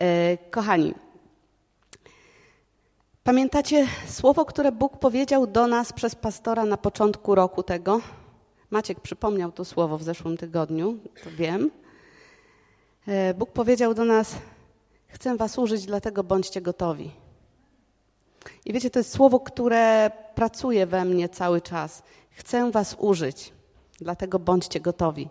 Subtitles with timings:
[0.00, 0.94] E, kochani,
[3.24, 8.00] pamiętacie słowo, które Bóg powiedział do nas przez pastora na początku roku tego?
[8.70, 11.70] Maciek przypomniał to słowo w zeszłym tygodniu, to wiem.
[13.06, 14.34] E, Bóg powiedział do nas:
[15.06, 17.10] Chcę Was użyć, dlatego bądźcie gotowi.
[18.64, 22.02] I wiecie, to jest słowo, które pracuje we mnie cały czas.
[22.30, 23.52] Chcę Was użyć,
[24.00, 25.28] dlatego bądźcie gotowi.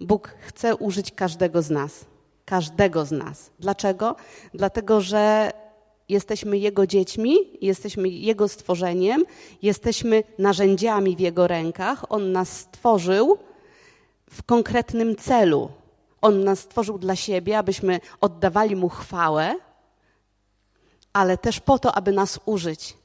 [0.00, 2.11] Bóg chce użyć każdego z nas.
[2.44, 3.50] Każdego z nas.
[3.58, 4.16] Dlaczego?
[4.54, 5.52] Dlatego, że
[6.08, 9.24] jesteśmy Jego dziećmi, jesteśmy Jego stworzeniem,
[9.62, 12.04] jesteśmy narzędziami w Jego rękach.
[12.12, 13.38] On nas stworzył
[14.30, 15.68] w konkretnym celu.
[16.20, 19.54] On nas stworzył dla siebie, abyśmy oddawali Mu chwałę,
[21.12, 22.96] ale też po to, aby nas użyć.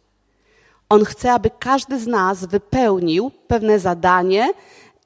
[0.89, 4.53] On chce, aby każdy z nas wypełnił pewne zadanie,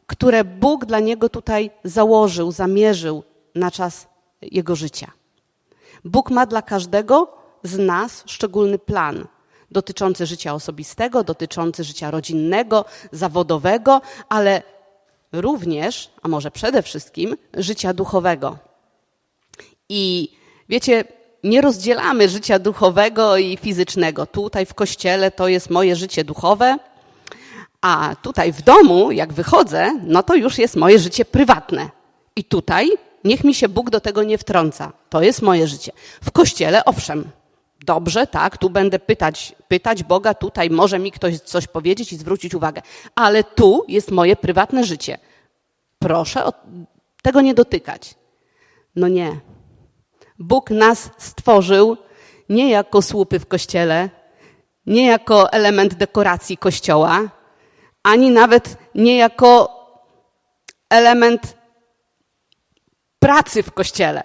[0.08, 3.24] które Bóg dla niego tutaj założył, zamierzył
[3.56, 4.08] na czas
[4.42, 5.12] jego życia.
[6.06, 9.28] Bóg ma dla każdego z nas szczególny plan
[9.72, 14.64] dotyczący życia osobistego, dotyczący życia rodzinnego, zawodowego, ale
[15.32, 18.58] również, a może przede wszystkim, życia duchowego.
[19.90, 20.32] I
[20.70, 21.04] wiecie,
[21.44, 24.26] nie rozdzielamy życia duchowego i fizycznego.
[24.26, 26.78] Tutaj w kościele to jest moje życie duchowe,
[27.82, 31.90] a tutaj w domu, jak wychodzę, no to już jest moje życie prywatne.
[32.36, 32.90] I tutaj
[33.24, 34.92] niech mi się Bóg do tego nie wtrąca.
[35.10, 35.92] To jest moje życie.
[36.24, 37.32] W kościele, owszem,
[37.86, 42.56] dobrze, tak, tu będę pytać, pytać Boga, tutaj może mi ktoś coś powiedzieć i zwrócić
[42.56, 42.82] uwagę.
[43.16, 45.18] Ale tu jest moje prywatne życie.
[46.00, 46.44] Proszę
[47.24, 48.16] tego nie dotykać.
[48.96, 49.40] No nie.
[50.40, 51.98] Bóg nas stworzył
[52.50, 54.10] nie jako słupy w kościele,
[54.86, 57.22] nie jako element dekoracji kościoła,
[58.04, 59.70] ani nawet nie jako
[60.90, 61.58] element
[63.22, 64.24] pracy w kościele.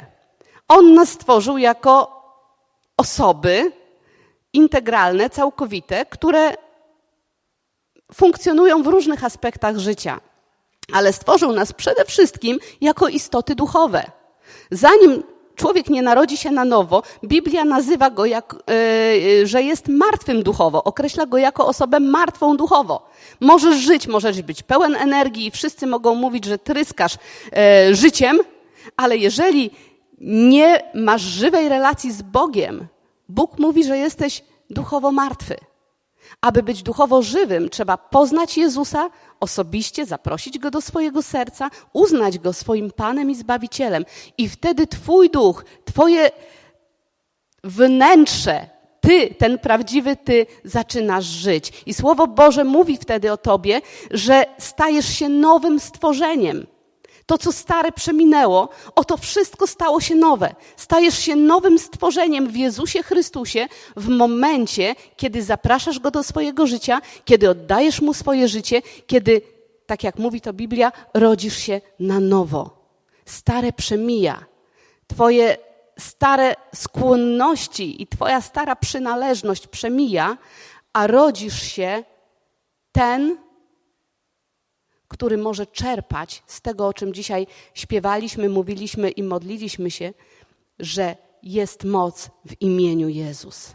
[0.69, 2.22] On nas stworzył jako
[2.97, 3.72] osoby
[4.53, 6.55] integralne, całkowite, które
[8.14, 10.21] funkcjonują w różnych aspektach życia.
[10.93, 14.04] Ale stworzył nas przede wszystkim jako istoty duchowe.
[14.71, 15.22] Zanim
[15.56, 18.54] człowiek nie narodzi się na nowo, Biblia nazywa go, jak,
[19.34, 23.09] yy, że jest martwym duchowo, określa go jako osobę martwą duchowo.
[23.41, 27.15] Możesz żyć, możesz być pełen energii i wszyscy mogą mówić, że tryskasz
[27.53, 28.38] yy, życiem,
[28.97, 29.71] ale jeżeli
[30.21, 32.87] nie masz żywej relacji z Bogiem,
[33.29, 35.57] Bóg mówi, że jesteś duchowo martwy.
[36.41, 42.53] Aby być duchowo żywym, trzeba poznać Jezusa osobiście, zaprosić go do swojego serca, uznać go
[42.53, 44.05] swoim Panem i Zbawicielem.
[44.39, 46.31] I wtedy Twój duch, Twoje
[47.65, 48.67] wnętrze,
[49.01, 51.83] Ty, ten prawdziwy Ty, zaczynasz żyć.
[51.87, 53.81] I Słowo Boże mówi wtedy o Tobie,
[54.11, 56.67] że stajesz się nowym stworzeniem.
[57.26, 60.54] To, co stare przeminęło, oto wszystko stało się nowe.
[60.76, 67.00] Stajesz się nowym stworzeniem w Jezusie Chrystusie w momencie, kiedy zapraszasz Go do swojego życia,
[67.25, 69.42] kiedy oddajesz Mu swoje życie, kiedy,
[69.86, 72.70] tak jak mówi to Biblia, rodzisz się na nowo.
[73.25, 74.44] Stare przemija.
[75.06, 75.56] Twoje
[75.98, 80.36] stare skłonności i Twoja stara przynależność przemija,
[80.92, 82.04] a rodzisz się
[82.92, 83.46] ten,
[85.09, 90.12] który może czerpać z tego, o czym dzisiaj śpiewaliśmy, mówiliśmy i modliliśmy się,
[90.78, 93.75] że jest moc w imieniu Jezus.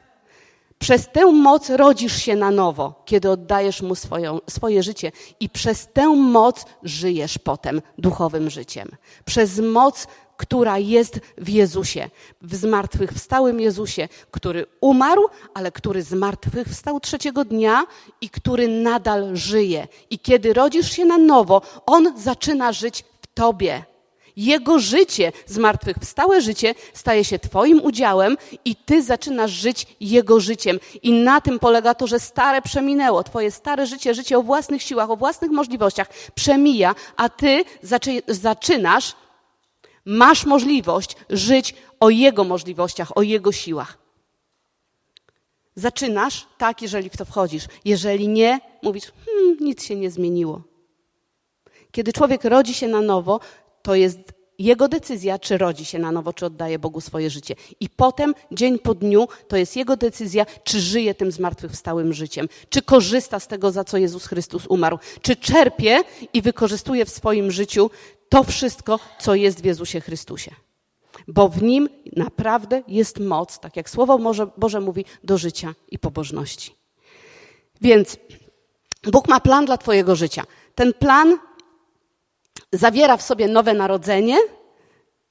[0.79, 5.87] Przez tę moc rodzisz się na nowo, kiedy oddajesz Mu swoją, swoje życie, i przez
[5.93, 8.89] tę moc żyjesz potem duchowym życiem.
[9.25, 10.07] Przez moc
[10.41, 12.09] która jest w Jezusie,
[12.41, 17.85] w zmartwychwstałym Jezusie, który umarł, ale który zmartwychwstał trzeciego dnia
[18.21, 19.87] i który nadal żyje.
[20.09, 23.83] I kiedy rodzisz się na nowo, on zaczyna żyć w tobie.
[24.35, 30.79] Jego życie, zmartwychwstałe życie, staje się Twoim udziałem i Ty zaczynasz żyć Jego życiem.
[31.03, 33.23] I na tym polega to, że stare przeminęło.
[33.23, 37.63] Twoje stare życie, życie o własnych siłach, o własnych możliwościach przemija, a Ty
[38.27, 39.15] zaczynasz
[40.05, 43.97] Masz możliwość żyć o Jego możliwościach, o Jego siłach.
[45.75, 47.65] Zaczynasz tak, jeżeli w to wchodzisz.
[47.85, 50.61] Jeżeli nie, mówisz, hmm, nic się nie zmieniło.
[51.91, 53.39] Kiedy człowiek rodzi się na nowo,
[53.81, 54.19] to jest
[54.63, 57.55] jego decyzja, czy rodzi się na nowo, czy oddaje Bogu swoje życie.
[57.79, 62.81] I potem, dzień po dniu, to jest jego decyzja, czy żyje tym zmartwychwstałym życiem, czy
[62.81, 66.03] korzysta z tego, za co Jezus Chrystus umarł, czy czerpie
[66.33, 67.89] i wykorzystuje w swoim życiu
[68.29, 70.51] to wszystko, co jest w Jezusie Chrystusie.
[71.27, 75.99] Bo w nim naprawdę jest moc, tak jak Słowo Boże, Boże mówi, do życia i
[75.99, 76.75] pobożności.
[77.81, 78.17] Więc
[79.11, 80.43] Bóg ma plan dla Twojego życia.
[80.75, 81.37] Ten plan
[82.73, 84.37] zawiera w sobie nowe narodzenie,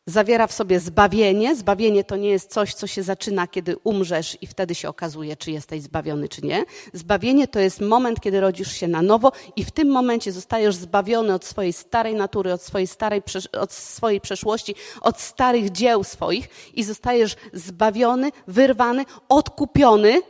[0.06, 1.56] zawiera w sobie zbawienie.
[1.56, 5.50] Zbawienie to nie jest coś, co się zaczyna, kiedy umrzesz i wtedy się okazuje, czy
[5.50, 6.64] jesteś zbawiony, czy nie.
[6.92, 11.34] Zbawienie to jest moment, kiedy rodzisz się na nowo i w tym momencie zostajesz zbawiony
[11.34, 13.22] od swojej starej natury, od swojej starej,
[13.60, 20.20] od swojej przeszłości, od starych dzieł swoich i zostajesz zbawiony, wyrwany, odkupiony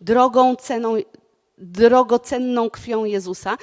[0.00, 0.96] drogą, ceną
[1.60, 3.56] drogocenną krwią Jezusa,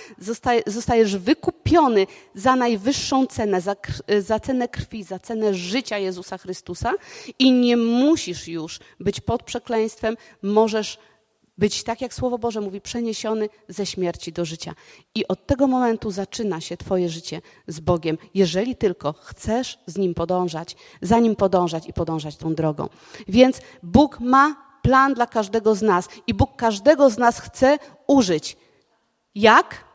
[0.67, 3.75] zostajesz wykupiony za najwyższą cenę, za,
[4.19, 6.93] za cenę krwi, za cenę życia Jezusa Chrystusa
[7.39, 10.97] i nie musisz już być pod przekleństwem, możesz
[11.57, 14.73] być, tak jak Słowo Boże mówi, przeniesiony ze śmierci do życia.
[15.15, 20.13] I od tego momentu zaczyna się Twoje życie z Bogiem, jeżeli tylko chcesz z Nim
[20.13, 22.89] podążać, za Nim podążać i podążać tą drogą.
[23.27, 27.77] Więc Bóg ma plan dla każdego z nas i Bóg każdego z nas chce
[28.07, 28.57] użyć.
[29.35, 29.85] Jak?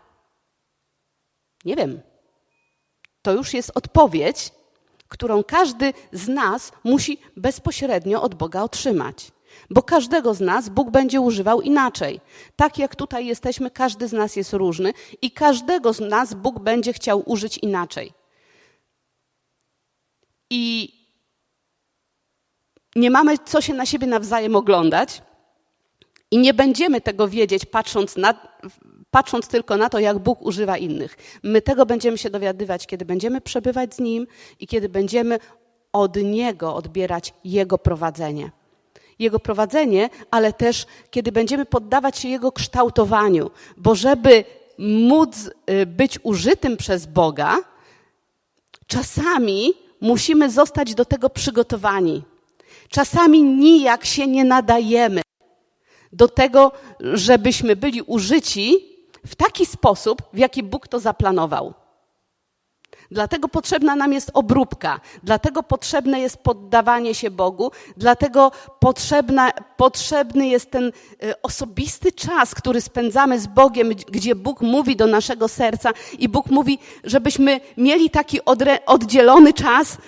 [1.64, 2.00] Nie wiem.
[3.22, 4.50] To już jest odpowiedź,
[5.08, 9.32] którą każdy z nas musi bezpośrednio od Boga otrzymać.
[9.70, 12.20] Bo każdego z nas Bóg będzie używał inaczej.
[12.56, 14.92] Tak jak tutaj jesteśmy, każdy z nas jest różny
[15.22, 18.12] i każdego z nas Bóg będzie chciał użyć inaczej.
[20.50, 20.99] I
[22.96, 25.22] nie mamy co się na siebie nawzajem oglądać
[26.30, 28.34] i nie będziemy tego wiedzieć, patrząc, na,
[29.10, 31.16] patrząc tylko na to, jak Bóg używa innych.
[31.42, 34.26] My tego będziemy się dowiadywać, kiedy będziemy przebywać z Nim
[34.60, 35.38] i kiedy będziemy
[35.92, 38.50] od Niego odbierać Jego prowadzenie.
[39.18, 44.44] Jego prowadzenie, ale też kiedy będziemy poddawać się Jego kształtowaniu, bo żeby
[44.78, 47.58] móc y, być użytym przez Boga,
[48.86, 52.22] czasami musimy zostać do tego przygotowani.
[52.90, 55.22] Czasami nijak się nie nadajemy
[56.12, 58.78] do tego, żebyśmy byli użyci
[59.26, 61.74] w taki sposób, w jaki Bóg to zaplanował.
[63.10, 70.70] Dlatego potrzebna nam jest obróbka, dlatego potrzebne jest poddawanie się Bogu, dlatego potrzebna, potrzebny jest
[70.70, 70.92] ten y,
[71.42, 76.78] osobisty czas, który spędzamy z Bogiem, gdzie Bóg mówi do naszego serca i Bóg mówi,
[77.04, 78.38] żebyśmy mieli taki
[78.86, 79.98] oddzielony czas,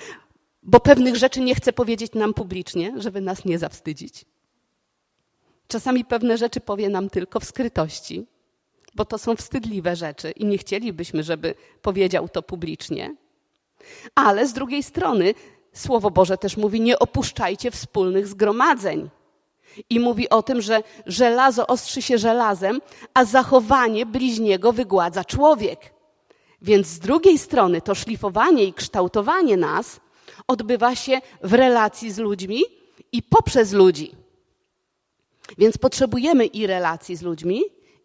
[0.63, 4.25] bo pewnych rzeczy nie chce powiedzieć nam publicznie, żeby nas nie zawstydzić.
[5.69, 8.27] Czasami pewne rzeczy powie nam tylko w skrytości,
[8.95, 13.17] bo to są wstydliwe rzeczy i nie chcielibyśmy, żeby powiedział to publicznie.
[14.15, 15.35] Ale z drugiej strony
[15.73, 19.11] Słowo Boże też mówi: nie opuszczajcie wspólnych zgromadzeń.
[19.91, 22.81] I mówi o tym, że żelazo ostrzy się żelazem,
[23.15, 25.95] a zachowanie bliźniego wygładza człowiek.
[26.63, 30.01] Więc z drugiej strony to szlifowanie i kształtowanie nas
[30.49, 32.63] odbywa się w relacji z ludźmi
[33.13, 34.15] i poprzez ludzi.
[35.59, 37.63] Więc potrzebujemy i relacji z ludźmi,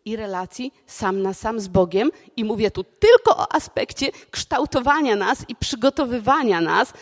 [0.08, 2.12] i relacji sam na sam z Bogiem.
[2.36, 6.94] I mówię tu tylko o aspekcie kształtowania nas i przygotowywania nas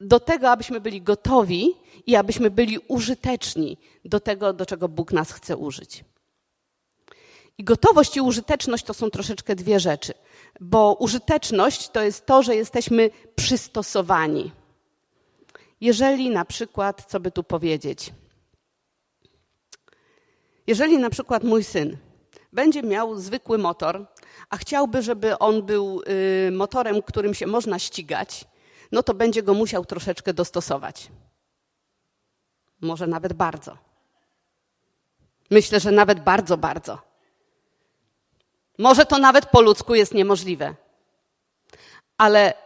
[0.00, 1.74] do tego, abyśmy byli gotowi
[2.06, 6.04] i abyśmy byli użyteczni do tego, do czego Bóg nas chce użyć.
[7.58, 10.12] I gotowość i użyteczność to są troszeczkę dwie rzeczy,
[10.60, 14.52] bo użyteczność to jest to, że jesteśmy przystosowani.
[15.84, 18.12] Jeżeli na przykład, co by tu powiedzieć,
[20.66, 21.96] jeżeli na przykład mój syn
[22.52, 24.06] będzie miał zwykły motor,
[24.50, 26.02] a chciałby, żeby on był
[26.48, 28.44] y, motorem, którym się można ścigać,
[28.92, 31.08] no to będzie go musiał troszeczkę dostosować.
[32.80, 33.78] Może nawet bardzo.
[35.50, 36.98] Myślę, że nawet bardzo, bardzo.
[38.78, 40.74] Może to nawet po ludzku jest niemożliwe.
[42.18, 42.63] Ale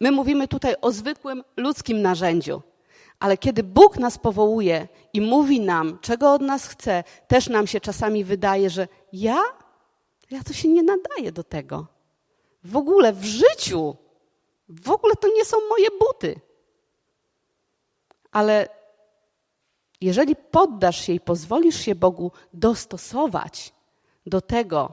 [0.00, 2.62] My mówimy tutaj o zwykłym ludzkim narzędziu.
[3.20, 7.80] Ale kiedy Bóg nas powołuje i mówi nam, czego od nas chce, też nam się
[7.80, 9.42] czasami wydaje, że ja?
[10.30, 11.86] Ja to się nie nadaję do tego.
[12.64, 13.96] W ogóle w życiu.
[14.68, 16.40] W ogóle to nie są moje buty.
[18.32, 18.68] Ale
[20.00, 23.72] jeżeli poddasz się i pozwolisz się Bogu dostosować
[24.26, 24.92] do tego,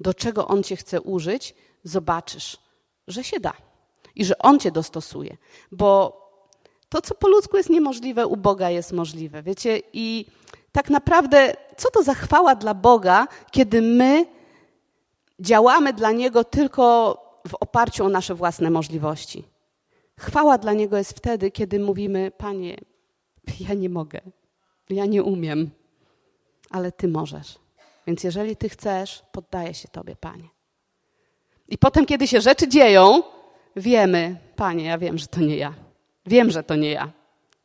[0.00, 2.58] do czego On cię chce użyć, zobaczysz,
[3.08, 3.52] że się da
[4.14, 5.36] i że On cię dostosuje.
[5.72, 6.20] Bo
[6.88, 9.42] to, co po ludzku jest niemożliwe, u Boga jest możliwe.
[9.42, 10.26] Wiecie, i
[10.72, 14.26] tak naprawdę, co to za chwała dla Boga, kiedy my
[15.40, 17.16] działamy dla Niego tylko
[17.48, 19.44] w oparciu o nasze własne możliwości.
[20.20, 22.76] Chwała dla Niego jest wtedy, kiedy mówimy: Panie,
[23.68, 24.20] ja nie mogę,
[24.90, 25.70] ja nie umiem,
[26.70, 27.58] ale Ty możesz.
[28.06, 30.48] Więc jeżeli Ty chcesz, poddaję się Tobie, Panie.
[31.68, 33.22] I potem, kiedy się rzeczy dzieją,
[33.76, 35.74] wiemy, Panie, ja wiem, że to nie ja.
[36.26, 37.12] Wiem, że to nie ja.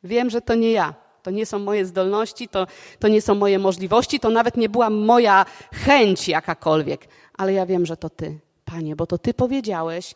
[0.04, 0.94] Wiem, że to nie ja.
[1.24, 2.68] To nie są moje zdolności, to,
[3.00, 7.86] to nie są moje możliwości, to nawet nie była moja chęć jakakolwiek, ale ja wiem,
[7.86, 10.16] że to Ty, Panie, bo to Ty powiedziałeś.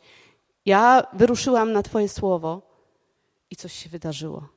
[0.65, 2.62] Ja wyruszyłam na Twoje słowo
[3.51, 4.47] i coś się wydarzyło.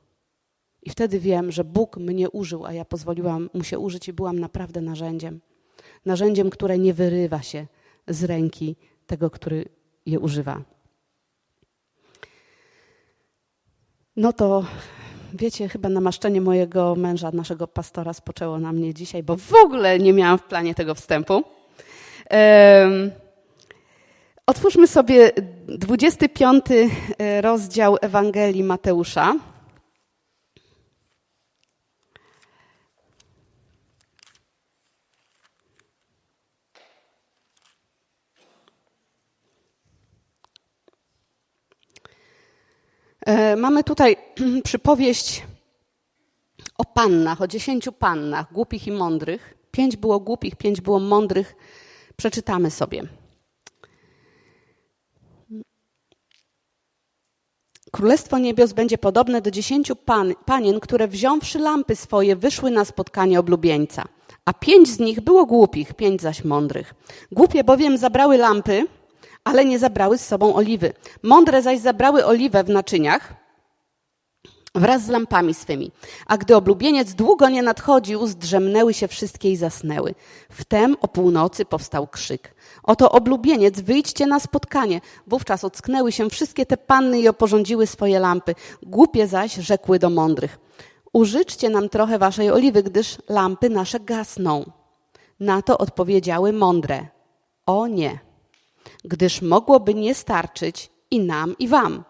[0.83, 4.39] I wtedy wiem, że Bóg mnie użył, a ja pozwoliłam mu się użyć i byłam
[4.39, 5.41] naprawdę narzędziem.
[6.05, 7.67] Narzędziem, które nie wyrywa się
[8.07, 8.75] z ręki
[9.07, 9.65] tego, który
[10.05, 10.61] je używa.
[14.17, 14.63] No to
[15.33, 20.13] wiecie, chyba namaszczenie mojego męża, naszego pastora, spoczęło na mnie dzisiaj, bo w ogóle nie
[20.13, 21.33] miałam w planie tego wstępu.
[21.33, 23.11] Um,
[24.45, 25.31] otwórzmy sobie
[25.67, 26.65] 25
[27.17, 29.35] e, rozdział Ewangelii Mateusza.
[43.57, 44.17] Mamy tutaj
[44.63, 45.43] przypowieść
[46.77, 49.57] o pannach, o dziesięciu pannach, głupich i mądrych.
[49.71, 51.55] Pięć było głupich, pięć było mądrych.
[52.17, 53.03] Przeczytamy sobie.
[57.91, 63.39] Królestwo niebios będzie podobne do dziesięciu pan, panien, które wziąwszy lampy swoje, wyszły na spotkanie
[63.39, 64.03] oblubieńca.
[64.45, 66.95] A pięć z nich było głupich, pięć zaś mądrych.
[67.31, 68.87] Głupie bowiem zabrały lampy,
[69.47, 70.93] ale nie zabrały z sobą oliwy.
[71.23, 73.47] Mądre zaś zabrały oliwę w naczyniach
[74.79, 75.91] wraz z lampami swymi.
[76.25, 80.15] A gdy oblubieniec długo nie nadchodził, zdrzemnęły się wszystkie i zasnęły.
[80.51, 82.55] Wtem o północy powstał krzyk.
[82.83, 85.01] Oto oblubieniec, wyjdźcie na spotkanie.
[85.27, 88.55] Wówczas ocknęły się wszystkie te panny i oporządziły swoje lampy.
[88.83, 90.59] Głupie zaś rzekły do mądrych.
[91.13, 94.71] Użyczcie nam trochę waszej oliwy, gdyż lampy nasze gasną.
[95.39, 97.07] Na to odpowiedziały mądre.
[97.65, 98.26] O nie
[99.03, 102.03] gdyż mogłoby nie starczyć i nam, i wam.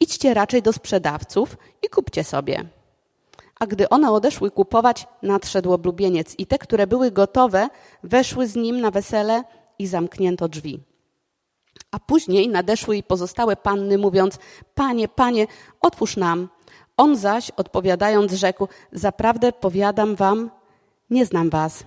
[0.00, 2.64] Idźcie raczej do sprzedawców i kupcie sobie.
[3.60, 7.68] A gdy one odeszły kupować, nadszedł oblubieniec i te, które były gotowe,
[8.02, 9.44] weszły z nim na wesele
[9.78, 10.80] i zamknięto drzwi.
[11.90, 14.38] A później nadeszły i pozostałe panny, mówiąc:
[14.74, 15.46] Panie, panie,
[15.80, 16.48] otwórz nam.
[16.96, 20.50] On zaś, odpowiadając, rzekł: Zaprawdę powiadam wam,
[21.10, 21.84] nie znam was.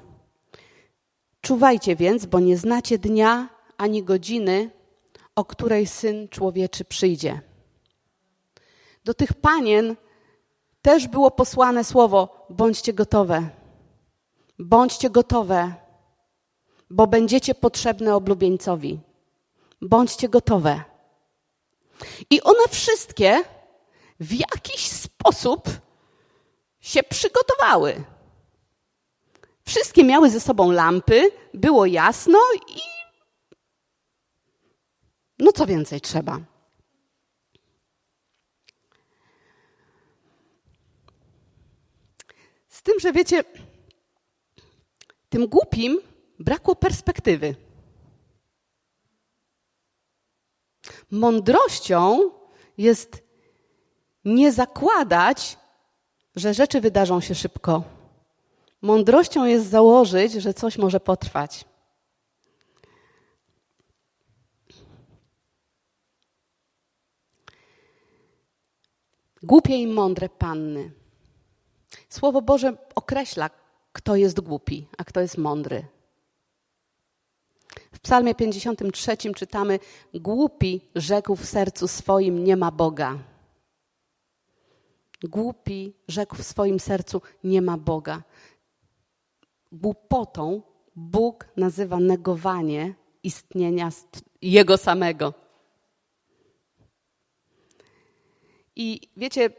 [1.41, 4.69] Czuwajcie więc, bo nie znacie dnia ani godziny,
[5.35, 7.41] o której syn człowieczy przyjdzie.
[9.05, 9.95] Do tych panien
[10.81, 13.49] też było posłane słowo: bądźcie gotowe.
[14.59, 15.73] Bądźcie gotowe,
[16.89, 18.99] bo będziecie potrzebne oblubieńcowi.
[19.81, 20.83] Bądźcie gotowe.
[22.29, 23.43] I one wszystkie
[24.19, 25.69] w jakiś sposób
[26.79, 28.03] się przygotowały.
[29.65, 32.96] Wszystkie miały ze sobą lampy, było jasno i
[35.39, 36.39] no co więcej trzeba?
[42.67, 43.43] Z tym, że wiecie,
[45.29, 45.99] tym głupim
[46.39, 47.55] brakło perspektywy.
[51.11, 52.31] Mądrością
[52.77, 53.23] jest
[54.25, 55.57] nie zakładać,
[56.35, 57.83] że rzeczy wydarzą się szybko.
[58.81, 61.65] Mądrością jest założyć, że coś może potrwać.
[69.47, 70.91] Głupie i mądre panny.
[72.09, 73.49] Słowo Boże określa,
[73.93, 75.85] kto jest głupi, a kto jest mądry.
[77.91, 79.79] W Psalmie 53 czytamy:
[80.13, 83.17] Głupi rzekł w sercu swoim: Nie ma Boga.
[85.23, 88.23] Głupi rzekł w swoim sercu: Nie ma Boga.
[89.71, 90.61] Głupotą
[90.95, 93.89] Bóg nazywa negowanie istnienia
[94.41, 95.46] Jego samego.
[98.79, 99.49] I wiecie,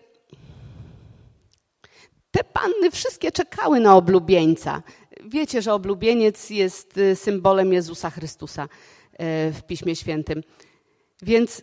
[2.31, 4.83] te panny wszystkie czekały na oblubieńca.
[5.25, 8.69] Wiecie, że oblubieniec jest y, symbolem Jezusa Chrystusa y,
[9.53, 10.43] w Piśmie Świętym.
[11.23, 11.63] Więc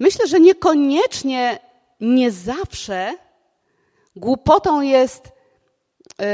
[0.00, 1.58] myślę, że niekoniecznie,
[2.00, 3.14] nie zawsze
[4.16, 5.32] głupotą jest
[6.18, 6.26] yy,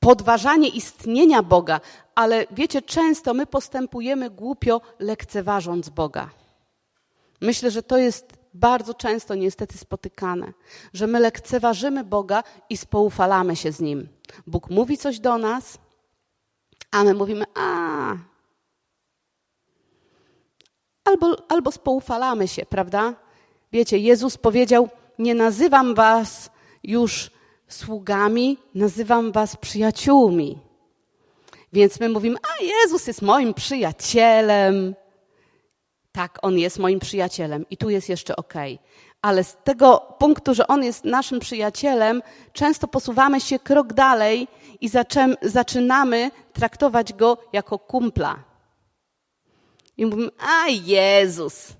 [0.00, 1.80] podważanie istnienia Boga,
[2.14, 6.30] ale wiecie, często my postępujemy głupio, lekceważąc Boga.
[7.40, 10.52] Myślę, że to jest bardzo często niestety spotykane,
[10.92, 14.08] że my lekceważymy Boga i spoufalamy się z Nim.
[14.46, 15.78] Bóg mówi coś do nas,
[16.90, 18.16] a my mówimy, a.
[21.04, 23.14] Albo, albo spoufalamy się, prawda?
[23.72, 26.50] Wiecie, Jezus powiedział: Nie nazywam was
[26.84, 27.30] już
[27.68, 30.58] sługami, nazywam was przyjaciółmi.
[31.72, 34.94] Więc my mówimy: A Jezus jest moim przyjacielem,
[36.12, 38.54] tak, on jest moim przyjacielem i tu jest jeszcze ok.
[39.22, 44.48] Ale z tego punktu, że on jest naszym przyjacielem, często posuwamy się krok dalej
[44.80, 44.90] i
[45.42, 48.44] zaczynamy traktować go jako kumpla.
[49.96, 51.72] I mówimy, a Jezus,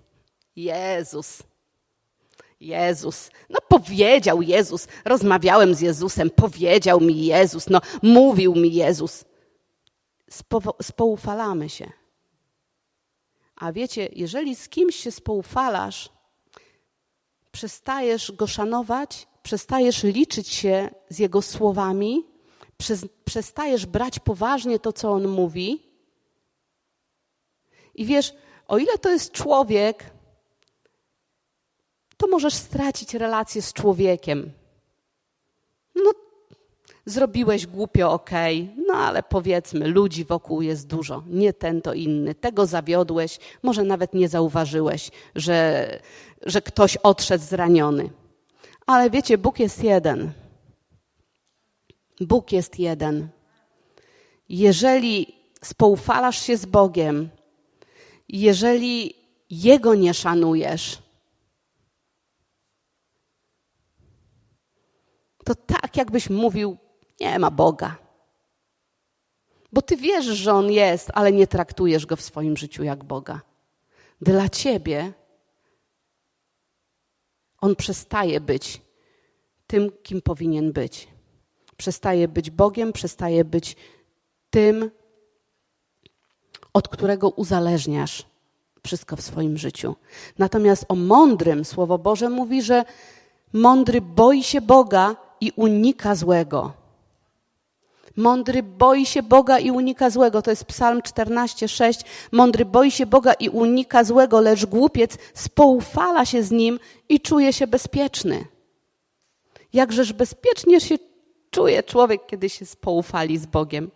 [0.57, 1.43] Jezus.
[2.61, 3.31] Jezus.
[3.51, 4.89] No powiedział Jezus.
[5.05, 9.25] Rozmawiałem z Jezusem, powiedział mi Jezus, no mówił mi Jezus.
[10.31, 12.02] Spo, spoufalamy się.
[13.63, 16.11] A wiecie, jeżeli z kimś się spoufalasz,
[17.53, 22.27] przestajesz go szanować, przestajesz liczyć się z jego słowami,
[23.25, 25.83] przestajesz brać poważnie to, co on mówi.
[27.95, 28.35] I wiesz,
[28.69, 30.11] o ile to jest człowiek,
[32.17, 34.53] to możesz stracić relację z człowiekiem.
[37.07, 38.85] Zrobiłeś głupio, okej, okay.
[38.89, 42.35] no ale powiedzmy, ludzi wokół jest dużo, nie ten to inny.
[42.35, 45.89] Tego zawiodłeś, może nawet nie zauważyłeś, że,
[46.43, 48.11] że ktoś odszedł zraniony.
[48.87, 50.33] Ale wiecie, Bóg jest jeden.
[52.21, 53.29] Bóg jest jeden.
[54.49, 57.29] Jeżeli spoufalasz się z Bogiem,
[58.29, 59.15] jeżeli
[59.51, 61.03] Jego nie szanujesz,
[65.45, 66.77] to tak jakbyś mówił,
[67.23, 67.97] nie ma Boga.
[69.73, 73.41] Bo ty wierzysz, że On jest, ale nie traktujesz Go w swoim życiu jak Boga.
[74.21, 75.13] Dla ciebie
[77.61, 78.81] On przestaje być
[79.67, 81.09] tym, kim powinien być.
[81.77, 83.77] Przestaje być Bogiem, przestaje być
[84.51, 84.91] tym,
[86.73, 88.27] od którego uzależniasz
[88.85, 89.97] wszystko w swoim życiu.
[90.39, 92.85] Natomiast o mądrym Słowo Boże mówi, że
[93.53, 96.82] mądry boi się Boga i unika złego.
[98.17, 100.43] Mądry boi się Boga i unika złego.
[100.43, 102.05] To jest Psalm 14:6.
[102.33, 106.79] Mądry boi się Boga i unika złego, lecz głupiec spoufala się z nim
[107.09, 108.45] i czuje się bezpieczny.
[109.73, 110.99] Jakżeż bezpiecznie się
[111.51, 113.91] czuje człowiek, kiedy się spoufali z Bogiem.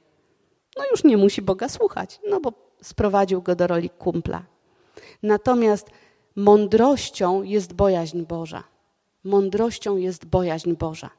[0.76, 4.42] No już nie musi Boga słuchać, no bo sprowadził go do roli kumpla.
[5.22, 5.90] Natomiast
[6.36, 8.64] mądrością jest bojaźń Boża.
[9.24, 11.10] Mądrością jest bojaźń Boża.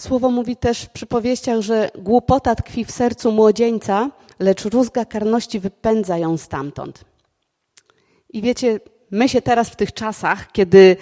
[0.00, 6.18] Słowo mówi też w przypowieściach, że głupota tkwi w sercu młodzieńca, lecz rózga karności wypędza
[6.18, 7.04] ją stamtąd.
[8.30, 10.96] I wiecie, my się teraz w tych czasach, kiedy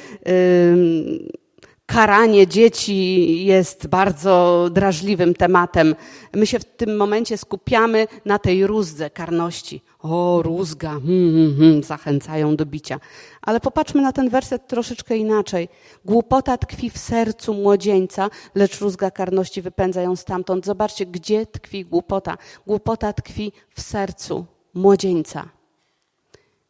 [1.86, 5.94] karanie dzieci jest bardzo drażliwym tematem,
[6.34, 9.82] my się w tym momencie skupiamy na tej rózdze karności.
[9.98, 13.00] O, rózga, hmm, hmm, hmm, zachęcają do bicia.
[13.42, 15.68] Ale popatrzmy na ten werset troszeczkę inaczej.
[16.04, 20.66] Głupota tkwi w sercu młodzieńca, lecz rózga karności wypędza ją stamtąd.
[20.66, 22.38] Zobaczcie, gdzie tkwi głupota.
[22.66, 25.48] Głupota tkwi w sercu młodzieńca.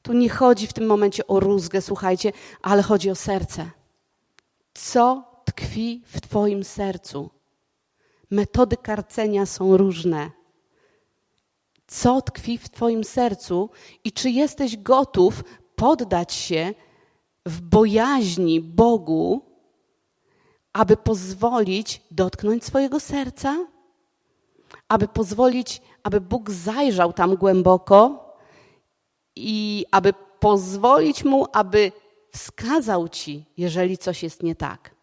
[0.02, 3.70] Tu nie chodzi w tym momencie o rózgę, słuchajcie, ale chodzi o serce.
[4.74, 7.30] Co tkwi w Twoim sercu?
[8.30, 10.37] Metody karcenia są różne.
[11.88, 13.70] Co tkwi w Twoim sercu
[14.04, 15.44] i czy jesteś gotów
[15.76, 16.74] poddać się
[17.46, 19.42] w bojaźni Bogu,
[20.72, 23.66] aby pozwolić dotknąć swojego serca?
[24.88, 28.24] Aby pozwolić, aby Bóg zajrzał tam głęboko
[29.36, 31.92] i aby pozwolić mu, aby
[32.30, 34.94] wskazał ci, jeżeli coś jest nie tak.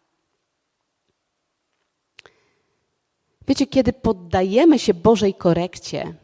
[3.48, 6.14] Wiecie, kiedy poddajemy się Bożej korekcie,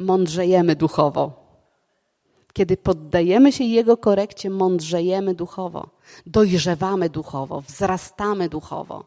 [0.00, 1.40] mądrzejemy duchowo.
[2.52, 5.90] Kiedy poddajemy się Jego korekcie, mądrzejemy duchowo,
[6.26, 9.04] dojrzewamy duchowo, wzrastamy duchowo.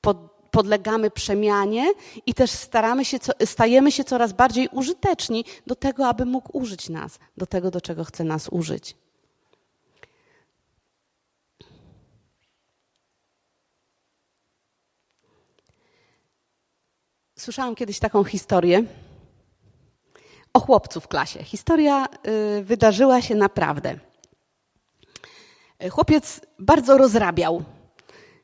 [0.00, 0.16] Pod,
[0.50, 1.92] podlegamy przemianie
[2.26, 7.18] i też staramy się, stajemy się coraz bardziej użyteczni do tego, aby mógł użyć nas,
[7.36, 8.96] do tego, do czego chce nas użyć.
[17.38, 18.84] Słyszałam kiedyś taką historię
[20.54, 21.44] o chłopcu w klasie.
[21.44, 22.06] Historia
[22.58, 23.98] y, wydarzyła się naprawdę.
[25.90, 27.64] Chłopiec bardzo rozrabiał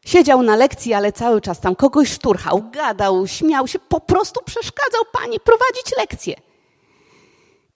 [0.09, 5.03] Siedział na lekcji, ale cały czas tam kogoś szturchał, gadał, śmiał się, po prostu przeszkadzał
[5.13, 6.35] pani prowadzić lekcję.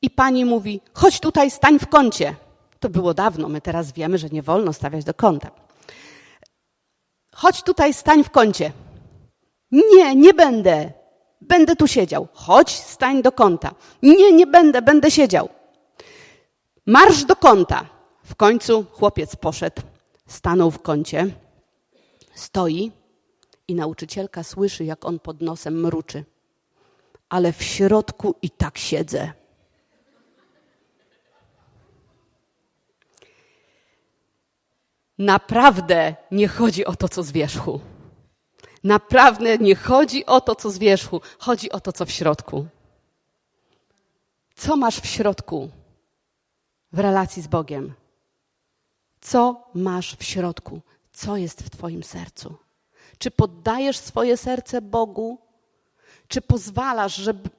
[0.02, 2.34] I pani mówi: chodź tutaj, stań w kącie.
[2.80, 5.50] To było dawno, my teraz wiemy, że nie wolno stawiać do kąta.
[7.34, 8.72] Chodź tutaj, stań w kącie.
[9.70, 10.92] Nie, nie będę.
[11.48, 12.28] Będę tu siedział.
[12.32, 13.74] Chodź, stań do kąta.
[14.02, 15.48] Nie, nie będę, będę siedział.
[16.86, 17.86] Marsz do kąta.
[18.24, 19.82] W końcu chłopiec poszedł,
[20.26, 21.30] stanął w kącie
[22.34, 22.92] Stoi
[23.68, 26.24] i nauczycielka słyszy, jak on pod nosem mruczy.
[27.28, 29.32] Ale w środku i tak siedzę.
[35.18, 37.80] Naprawdę nie chodzi o to, co z wierzchu.
[38.84, 41.20] Naprawdę nie chodzi o to, co z wierzchu.
[41.38, 42.66] Chodzi o to, co w środku.
[44.56, 45.70] Co masz w środku
[46.92, 47.94] w relacji z Bogiem?
[49.20, 50.80] Co masz w środku?
[51.12, 52.54] Co jest w Twoim sercu?
[53.18, 55.38] Czy poddajesz swoje serce Bogu?
[56.28, 57.50] Czy pozwalasz, żeby,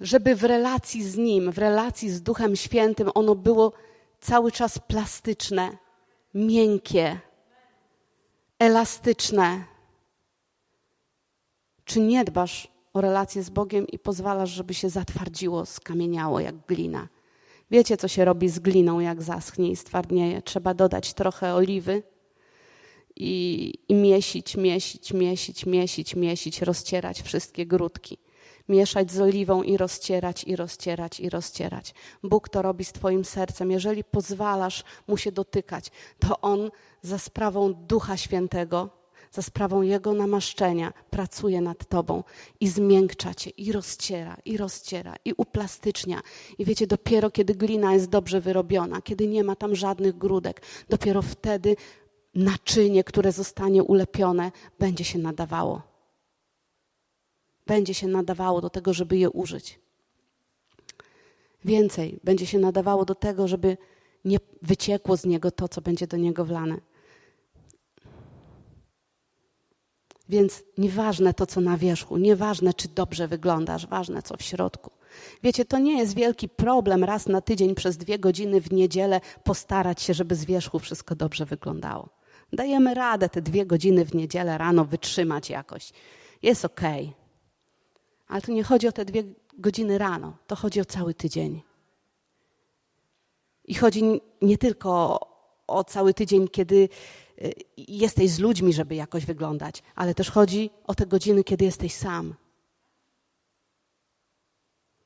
[0.00, 3.72] żeby w relacji z Nim, w relacji z Duchem Świętym, ono było
[4.20, 5.76] cały czas plastyczne,
[6.34, 7.20] miękkie,
[8.62, 9.64] elastyczne?
[11.84, 17.08] Czy nie dbasz o relację z Bogiem i pozwalasz, żeby się zatwardziło, skamieniało jak glina?
[17.70, 20.42] Wiecie, co się robi z gliną, jak zaschnie i stwardnieje?
[20.42, 22.02] Trzeba dodać trochę oliwy
[23.16, 28.18] i, i miesić, miesić, miesić, miesić, miesić, rozcierać wszystkie grudki.
[28.68, 31.94] Mieszać z oliwą i rozcierać, i rozcierać, i rozcierać.
[32.22, 33.70] Bóg to robi z Twoim sercem.
[33.70, 36.70] Jeżeli pozwalasz Mu się dotykać, to On
[37.02, 42.24] za sprawą Ducha Świętego za sprawą Jego namaszczenia pracuje nad Tobą
[42.60, 46.20] i zmiękcza Cię, i rozciera, i rozciera, i uplastycznia.
[46.58, 51.22] I wiecie, dopiero kiedy glina jest dobrze wyrobiona, kiedy nie ma tam żadnych grudek, dopiero
[51.22, 51.76] wtedy
[52.34, 55.82] naczynie, które zostanie ulepione, będzie się nadawało.
[57.66, 59.80] Będzie się nadawało do tego, żeby je użyć.
[61.64, 63.76] Więcej będzie się nadawało do tego, żeby
[64.24, 66.91] nie wyciekło z niego to, co będzie do niego wlane.
[70.28, 74.90] Więc nieważne to, co na wierzchu, nieważne, czy dobrze wyglądasz, ważne, co w środku.
[75.42, 80.02] Wiecie, to nie jest wielki problem raz na tydzień przez dwie godziny w niedzielę postarać
[80.02, 82.08] się, żeby z wierzchu wszystko dobrze wyglądało.
[82.52, 85.92] Dajemy radę te dwie godziny w niedzielę rano wytrzymać jakoś.
[86.42, 87.04] Jest okej.
[87.04, 87.22] Okay.
[88.28, 89.24] Ale tu nie chodzi o te dwie
[89.58, 91.62] godziny rano, to chodzi o cały tydzień.
[93.64, 95.20] I chodzi nie tylko
[95.66, 96.88] o, cały tydzień, kiedy
[97.76, 102.34] jesteś z ludźmi, żeby jakoś wyglądać, ale też chodzi o te godziny, kiedy jesteś sam.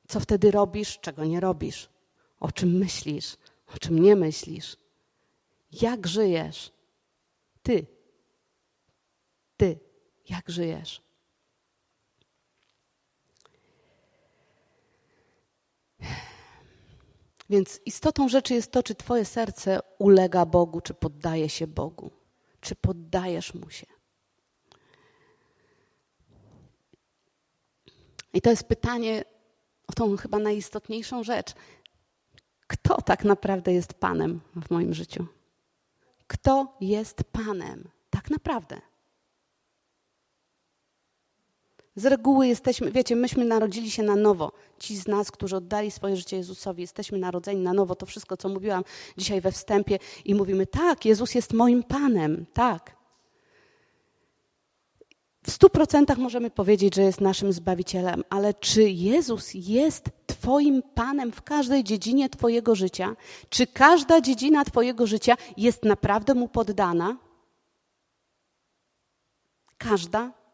[0.08, 1.88] Co wtedy robisz, czego nie robisz?
[2.40, 3.36] O czym myślisz,
[3.74, 4.76] o czym nie myślisz?
[5.82, 6.72] Jak żyjesz?
[7.62, 7.86] Ty.
[9.56, 9.78] Ty.
[10.28, 11.02] Jak żyjesz?
[17.50, 22.15] Więc istotą rzeczy jest to, czy Twoje serce ulega Bogu, czy poddaje się Bogu.
[22.66, 23.86] Czy poddajesz mu się?
[28.32, 29.24] I to jest pytanie
[29.86, 31.54] o tą chyba najistotniejszą rzecz.
[32.66, 35.26] Kto tak naprawdę jest Panem w moim życiu?
[36.26, 37.90] Kto jest Panem?
[38.10, 38.80] Tak naprawdę.
[41.96, 44.52] Z reguły jesteśmy, wiecie, myśmy narodzili się na nowo.
[44.78, 47.94] Ci z nas, którzy oddali swoje życie Jezusowi, jesteśmy narodzeni na nowo.
[47.94, 48.84] To wszystko, co mówiłam
[49.16, 52.96] dzisiaj we wstępie, i mówimy: tak, Jezus jest moim Panem, tak.
[55.46, 61.32] W stu procentach możemy powiedzieć, że jest naszym Zbawicielem, ale czy Jezus jest Twoim Panem
[61.32, 63.16] w każdej dziedzinie Twojego życia?
[63.48, 67.16] Czy każda dziedzina Twojego życia jest naprawdę Mu poddana?
[69.78, 70.45] Każda?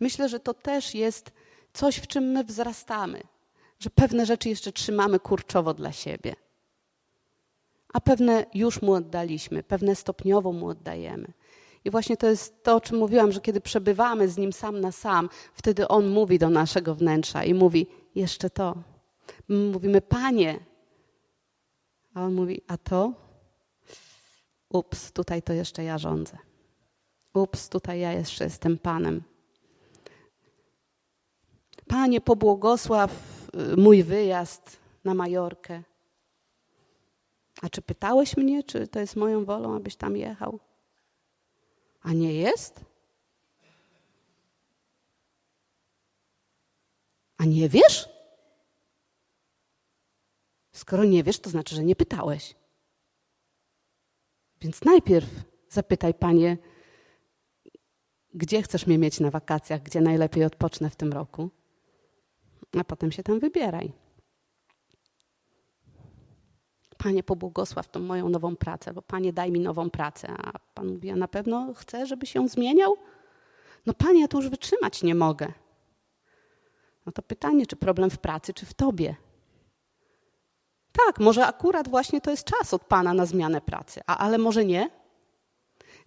[0.00, 1.30] Myślę, że to też jest
[1.72, 3.22] coś, w czym my wzrastamy,
[3.78, 6.36] że pewne rzeczy jeszcze trzymamy kurczowo dla siebie,
[7.92, 11.32] a pewne już mu oddaliśmy, pewne stopniowo mu oddajemy.
[11.84, 14.92] I właśnie to jest to, o czym mówiłam, że kiedy przebywamy z nim sam na
[14.92, 18.76] sam, wtedy on mówi do naszego wnętrza i mówi: Jeszcze to.
[19.48, 20.60] My mówimy: Panie.
[22.14, 23.12] A on mówi: A to?
[24.68, 26.38] Ups, tutaj to jeszcze ja rządzę.
[27.34, 29.22] Ups, tutaj ja jeszcze jestem Panem.
[31.88, 33.12] Panie, pobłogosław
[33.72, 35.82] y, mój wyjazd na Majorkę.
[37.62, 40.58] A czy pytałeś mnie, czy to jest moją wolą, abyś tam jechał?
[42.02, 42.84] A nie jest?
[47.38, 48.08] A nie wiesz?
[50.72, 52.54] Skoro nie wiesz, to znaczy, że nie pytałeś.
[54.60, 55.28] Więc najpierw
[55.68, 56.58] zapytaj, panie,
[58.34, 61.50] gdzie chcesz mnie mieć na wakacjach, gdzie najlepiej odpocznę w tym roku?
[62.76, 63.92] A potem się tam wybieraj.
[66.98, 70.28] Panie, pobłogosław tą moją nową pracę, bo Panie, daj mi nową pracę.
[70.38, 72.96] A Pan mówi, ja na pewno chcę, żeby się zmieniał?
[73.86, 75.52] No Panie, ja tu już wytrzymać nie mogę.
[77.06, 79.16] No to pytanie, czy problem w pracy, czy w Tobie?
[81.06, 84.64] Tak, może akurat właśnie to jest czas od Pana na zmianę pracy, a, ale może
[84.64, 84.90] nie?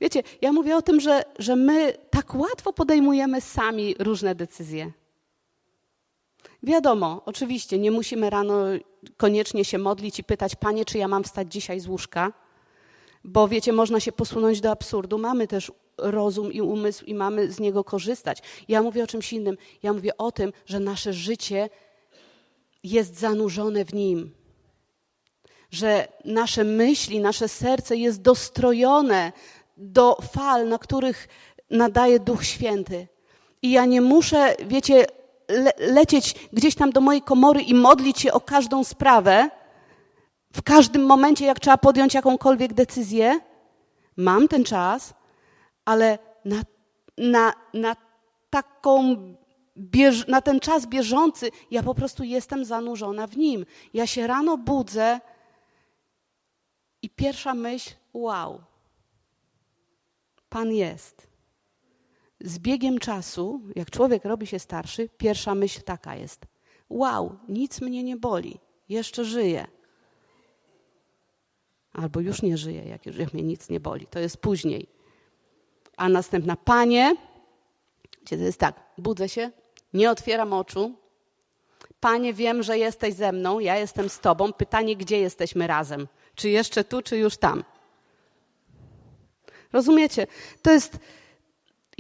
[0.02, 4.92] Wiecie, ja mówię o tym, że, że my tak łatwo podejmujemy sami różne decyzje.
[6.64, 8.56] Wiadomo, oczywiście, nie musimy rano
[9.18, 12.34] koniecznie się modlić i pytać, Panie, czy ja mam wstać dzisiaj z łóżka,
[13.24, 15.18] Bo wiecie, można się posunąć do absurdu.
[15.18, 18.42] Mamy też rozum i umysł i mamy z niego korzystać.
[18.68, 19.58] Ja mówię o czymś innym.
[19.84, 21.70] Ja mówię o tym, że nasze życie
[22.84, 24.32] jest zanurzone w nim.
[25.72, 29.32] Że nasze myśli, nasze serce jest dostrojone
[29.78, 31.28] do fal, na których
[31.70, 33.08] nadaje Duch Święty.
[33.62, 35.06] I ja nie muszę, wiecie,
[35.52, 39.50] le lecieć gdzieś tam do mojej komory i modlić się o każdą sprawę,
[40.54, 43.40] w każdym momencie, jak trzeba podjąć jakąkolwiek decyzję.
[44.18, 45.14] Mam ten czas,
[45.86, 46.62] ale na,
[47.18, 47.96] na, na
[48.50, 49.16] taką
[49.78, 53.66] bież, na ten czas bieżący ja po prostu jestem zanurzona w nim.
[53.94, 55.20] Ja się rano budzę
[57.02, 58.62] i pierwsza myśl, wow,
[60.50, 61.31] Pan jest.
[62.44, 66.46] Z biegiem czasu, jak człowiek robi się starszy, pierwsza myśl taka jest:
[66.90, 69.68] Wow, nic mnie nie boli, jeszcze żyję.
[71.94, 74.08] Albo już nie żyję, jak już jak mnie nic nie boli.
[74.08, 74.88] To jest później.
[75.98, 77.16] A następna, panie,
[78.30, 79.52] to jest tak, budzę się,
[79.94, 80.96] nie otwieram oczu.
[82.00, 84.54] Panie, wiem, że jesteś ze mną, ja jestem z tobą.
[84.54, 86.08] Pytanie, gdzie jesteśmy razem?
[86.36, 87.64] Czy jeszcze tu, czy już tam?
[89.74, 90.28] Rozumiecie?
[90.62, 91.00] To jest,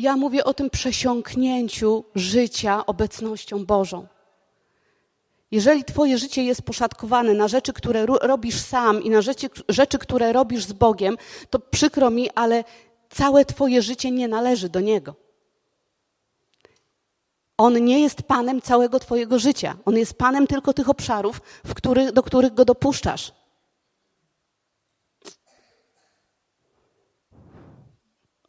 [0.01, 4.07] ja mówię o tym przesiąknięciu życia obecnością Bożą.
[5.51, 10.33] Jeżeli Twoje życie jest poszatkowane na rzeczy, które robisz sam i na rzeczy, rzeczy, które
[10.33, 11.17] robisz z Bogiem,
[11.49, 12.63] to przykro mi, ale
[13.09, 15.15] całe Twoje życie nie należy do Niego.
[17.57, 19.77] On nie jest Panem całego Twojego życia.
[19.85, 21.41] On jest Panem tylko tych obszarów,
[21.75, 23.31] których, do których go dopuszczasz.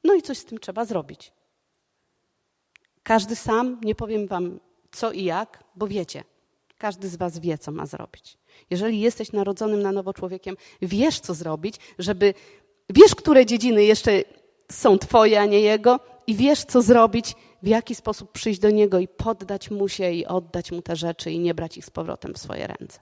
[0.04, 1.32] No i coś z tym trzeba zrobić.
[3.02, 4.60] Każdy sam, nie powiem Wam
[4.92, 6.24] co i jak, bo wiecie.
[6.78, 8.38] Każdy z Was wie, co ma zrobić.
[8.70, 12.34] Jeżeli jesteś narodzonym na nowo człowiekiem, wiesz, co zrobić, żeby.
[12.90, 14.22] Wiesz, które dziedziny jeszcze
[14.72, 18.98] są Twoje, a nie Jego, i wiesz, co zrobić, w jaki sposób przyjść do Niego
[18.98, 22.34] i poddać Mu się i oddać Mu te rzeczy i nie brać ich z powrotem
[22.34, 23.00] w swoje ręce.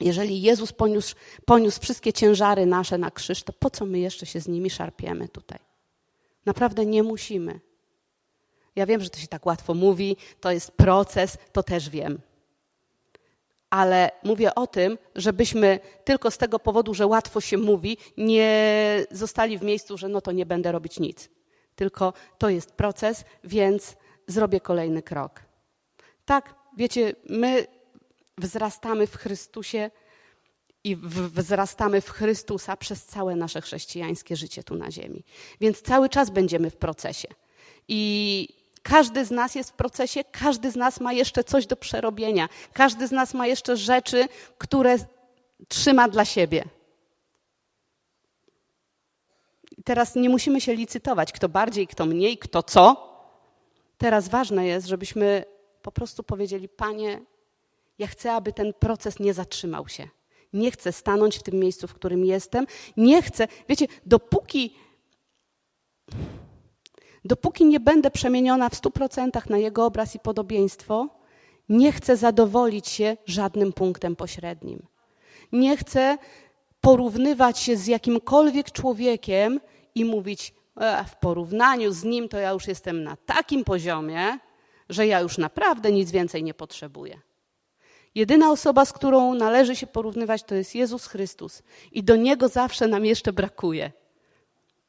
[0.00, 4.40] Jeżeli Jezus poniósł, poniósł wszystkie ciężary nasze na krzyż, to po co my jeszcze się
[4.40, 5.58] z nimi szarpiemy tutaj?
[6.46, 7.60] Naprawdę nie musimy.
[8.76, 12.20] Ja wiem, że to się tak łatwo mówi, to jest proces, to też wiem.
[13.70, 19.58] Ale mówię o tym, żebyśmy tylko z tego powodu, że łatwo się mówi, nie zostali
[19.58, 21.28] w miejscu, że no to nie będę robić nic.
[21.76, 25.42] Tylko to jest proces, więc zrobię kolejny krok.
[26.24, 27.66] Tak, wiecie, my
[28.38, 29.90] wzrastamy w Chrystusie
[30.84, 35.24] i wzrastamy w Chrystusa przez całe nasze chrześcijańskie życie tu na ziemi.
[35.60, 37.28] Więc cały czas będziemy w procesie.
[37.88, 38.48] I
[38.82, 42.48] każdy z nas jest w procesie, każdy z nas ma jeszcze coś do przerobienia.
[42.72, 44.96] Każdy z nas ma jeszcze rzeczy, które
[45.68, 46.64] trzyma dla siebie.
[49.84, 53.12] Teraz nie musimy się licytować, kto bardziej, kto mniej, kto co.
[53.98, 55.44] Teraz ważne jest, żebyśmy
[55.82, 57.20] po prostu powiedzieli: Panie,
[57.98, 60.08] ja chcę, aby ten proces nie zatrzymał się.
[60.52, 62.66] Nie chcę stanąć w tym miejscu, w którym jestem.
[62.96, 64.76] Nie chcę, wiecie, dopóki,
[67.24, 71.08] dopóki nie będę przemieniona w stu procentach na Jego obraz i podobieństwo,
[71.68, 74.86] nie chcę zadowolić się żadnym punktem pośrednim.
[75.52, 76.18] Nie chcę
[76.80, 79.60] porównywać się z jakimkolwiek człowiekiem
[79.94, 84.38] i mówić, e, w porównaniu z nim to ja już jestem na takim poziomie,
[84.88, 87.20] że ja już naprawdę nic więcej nie potrzebuję.
[88.14, 91.62] Jedyna osoba, z którą należy się porównywać, to jest Jezus Chrystus.
[91.92, 93.92] I do Niego zawsze nam jeszcze brakuje.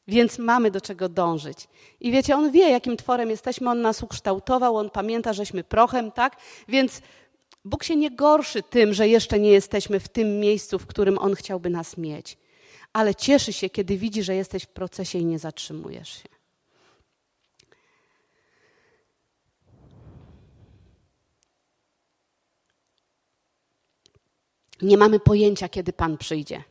[0.08, 1.68] Więc mamy do czego dążyć.
[2.00, 6.38] I wiecie, On wie, jakim tworem jesteśmy, On nas ukształtował, On pamięta, żeśmy prochem, tak?
[6.68, 7.02] Więc
[7.66, 11.36] Bóg się nie gorszy tym, że jeszcze nie jesteśmy w tym miejscu, w którym On
[11.36, 12.38] chciałby nas mieć.
[12.94, 16.30] Ale cieszy się, kiedy widzi, że jesteś w procesie i nie zatrzymujesz się.
[24.82, 26.63] Nie mamy pojęcia, kiedy Pan przyjdzie.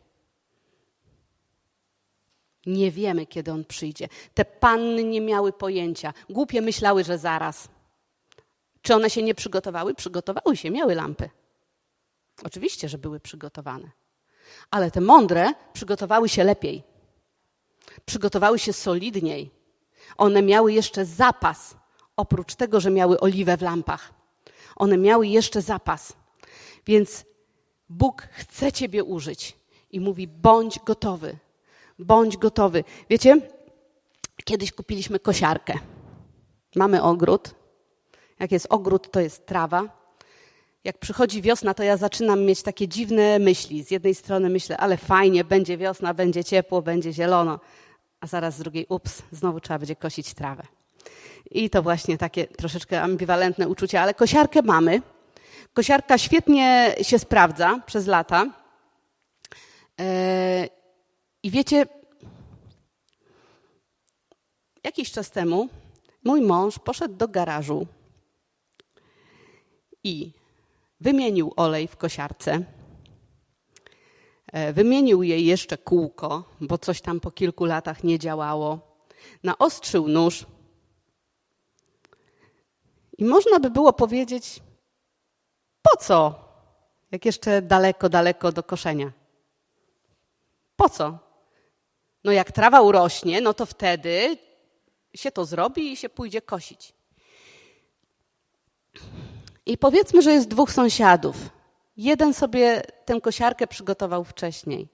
[2.67, 4.09] Nie wiemy, kiedy On przyjdzie.
[4.35, 6.15] Te panny nie miały pojęcia.
[6.31, 7.69] Głupie myślały, że zaraz.
[8.83, 9.95] Czy one się nie przygotowały?
[9.95, 11.31] Przygotowały się, miały lampy.
[12.45, 13.91] Oczywiście, że były przygotowane.
[14.71, 16.83] Ale te mądre przygotowały się lepiej.
[18.05, 19.51] Przygotowały się solidniej.
[20.17, 21.77] One miały jeszcze zapas,
[22.17, 24.13] oprócz tego, że miały oliwę w lampach.
[24.77, 26.13] One miały jeszcze zapas.
[26.87, 27.25] Więc
[27.89, 29.57] Bóg chce Ciebie użyć
[29.91, 31.39] i mówi: bądź gotowy,
[32.03, 32.85] bądź gotowy.
[33.11, 33.37] Wiecie,
[34.45, 35.79] kiedyś kupiliśmy kosiarkę.
[36.77, 37.55] Mamy ogród.
[38.41, 40.03] Jak jest ogród, to jest trawa.
[40.85, 43.85] jak przychodzi wiosna, to ja zaczynam mieć takie dziwne myśli.
[43.85, 47.61] Z jednej strony myślę, ale fajnie, będzie wiosna, będzie ciepło, będzie zielono,
[48.21, 50.63] a zaraz z drugiej, ups, znowu trzeba będzie kosić trawę.
[51.51, 55.03] I to właśnie takie troszeczkę ambiwalentne uczucie, ale kosiarkę mamy.
[55.73, 58.47] Kosiarka świetnie się sprawdza przez lata.
[61.43, 61.87] I wiecie,
[64.85, 65.69] jakiś czas temu
[66.25, 67.87] mój mąż poszedł do garażu
[70.05, 70.33] i
[71.01, 72.65] wymienił olej w kosiarce.
[74.47, 78.97] E, wymienił jej jeszcze kółko, bo coś tam po kilku latach nie działało.
[79.43, 80.47] Naostrzył nóż.
[83.19, 84.61] I można by było powiedzieć,
[85.83, 86.35] po co?
[87.11, 89.13] Jak jeszcze daleko, daleko do koszenia.
[90.77, 91.32] Po co?
[92.25, 94.37] No jak trawa urośnie, no to wtedy
[95.15, 96.93] się to zrobi i się pójdzie kosić.
[99.67, 101.37] I powiedzmy, że jest dwóch sąsiadów.
[101.97, 104.89] Jeden sobie tę kosiarkę przygotował wcześniej.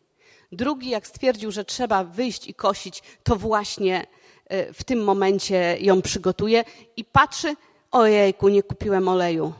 [0.53, 4.07] Drugi, jak stwierdził, że trzeba wyjść i kosić, to właśnie
[4.47, 6.65] e, w tym momencie ją przygotuje
[6.97, 7.57] i patrzy,
[7.91, 9.53] ojejku, nie kupiłem oleju.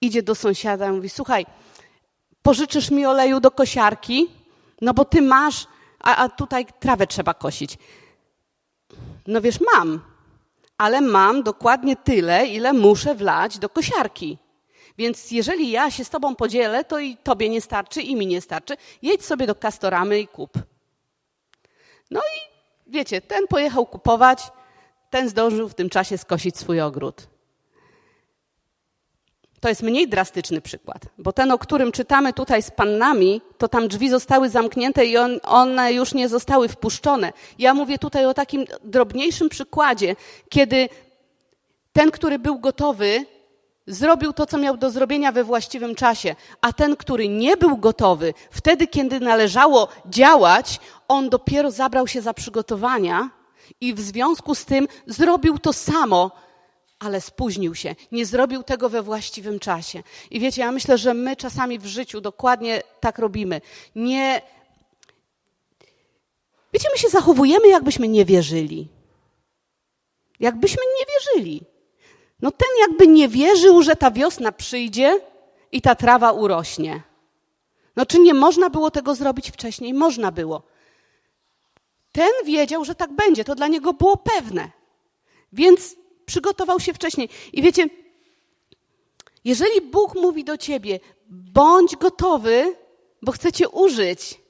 [0.00, 1.46] Idzie do sąsiada i mówi, słuchaj,
[2.42, 4.28] pożyczysz mi oleju do kosiarki?
[4.80, 5.66] No bo ty masz,
[6.00, 7.78] a, a tutaj trawę trzeba kosić.
[9.26, 10.00] No wiesz, mam,
[10.78, 14.38] ale mam dokładnie tyle, ile muszę wlać do kosiarki.
[14.98, 18.40] Więc jeżeli ja się z tobą podzielę, to i tobie nie starczy, i mi nie
[18.40, 18.76] starczy.
[19.02, 20.52] Jedź sobie do Kastoramy i kup.
[22.10, 22.38] No i
[22.86, 24.42] wiecie, ten pojechał kupować,
[25.10, 27.26] ten zdążył w tym czasie skosić swój ogród.
[29.60, 33.88] To jest mniej drastyczny przykład, bo ten, o którym czytamy tutaj z pannami, to tam
[33.88, 37.32] drzwi zostały zamknięte i on, one już nie zostały wpuszczone.
[37.58, 40.16] Ja mówię tutaj o takim drobniejszym przykładzie,
[40.48, 40.88] kiedy
[41.92, 43.26] ten, który był gotowy,
[43.86, 48.34] zrobił to, co miał do zrobienia we właściwym czasie, a ten, który nie był gotowy,
[48.50, 53.30] wtedy, kiedy należało działać, on dopiero zabrał się za przygotowania
[53.80, 56.30] i w związku z tym zrobił to samo,
[56.98, 60.02] ale spóźnił się, nie zrobił tego we właściwym czasie.
[60.30, 63.60] I wiecie, ja myślę, że my czasami w życiu dokładnie tak robimy.
[63.94, 64.42] Nie.
[66.72, 68.88] Wiecie, my się zachowujemy, jakbyśmy nie wierzyli.
[70.40, 71.62] Jakbyśmy nie wierzyli.
[72.42, 75.20] No ten jakby nie wierzył, że ta wiosna przyjdzie
[75.72, 77.02] i ta trawa urośnie.
[77.96, 79.94] No czy nie można było tego zrobić wcześniej?
[79.94, 80.62] Można było.
[82.12, 84.70] Ten wiedział, że tak będzie, to dla niego było pewne.
[85.52, 85.96] Więc
[86.28, 87.28] przygotował się wcześniej.
[87.52, 87.88] I wiecie,
[89.44, 92.76] jeżeli Bóg mówi do ciebie, bądź gotowy,
[93.22, 94.40] bo chce cię użyć,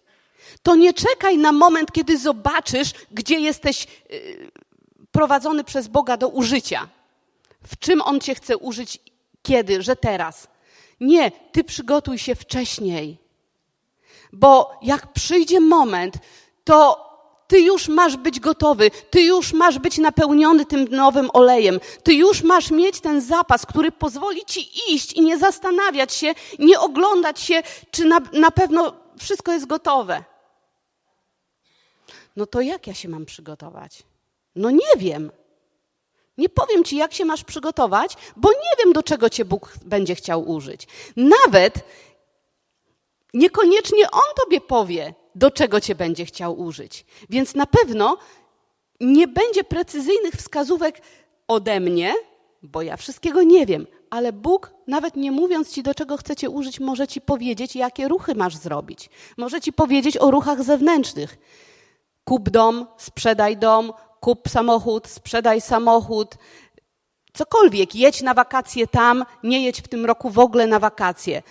[0.62, 4.50] to nie czekaj na moment, kiedy zobaczysz, gdzie jesteś y,
[5.12, 6.88] prowadzony przez Boga do użycia.
[7.66, 8.98] W czym On cię chce użyć,
[9.42, 10.48] kiedy, że teraz.
[11.00, 13.18] Nie, ty przygotuj się wcześniej.
[14.32, 16.14] Bo jak przyjdzie moment,
[16.64, 17.07] to
[17.48, 22.42] ty już masz być gotowy, ty już masz być napełniony tym nowym olejem, ty już
[22.42, 27.62] masz mieć ten zapas, który pozwoli ci iść i nie zastanawiać się, nie oglądać się,
[27.90, 30.24] czy na, na pewno wszystko jest gotowe.
[32.36, 34.02] No to jak ja się mam przygotować?
[34.56, 35.30] No nie wiem.
[36.38, 40.14] Nie powiem ci, jak się masz przygotować, bo nie wiem, do czego cię Bóg będzie
[40.14, 40.86] chciał użyć.
[41.16, 41.74] Nawet
[43.34, 47.04] niekoniecznie On tobie powie, do czego cię będzie chciał użyć.
[47.30, 48.16] Więc na pewno
[49.00, 51.02] nie będzie precyzyjnych wskazówek
[51.48, 52.14] ode mnie,
[52.62, 56.80] bo ja wszystkiego nie wiem, ale Bóg, nawet nie mówiąc ci, do czego chcecie użyć,
[56.80, 59.10] może ci powiedzieć, jakie ruchy masz zrobić.
[59.36, 61.38] Może ci powiedzieć o ruchach zewnętrznych.
[62.24, 66.34] Kup dom, sprzedaj dom, kup samochód, sprzedaj samochód,
[67.32, 71.42] cokolwiek, jedź na wakacje tam, nie jedź w tym roku w ogóle na wakacje.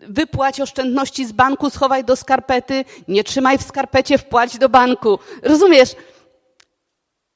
[0.00, 5.18] Wypłać oszczędności z banku, schowaj do skarpety, nie trzymaj w skarpecie, wpłać do banku.
[5.42, 5.96] Rozumiesz?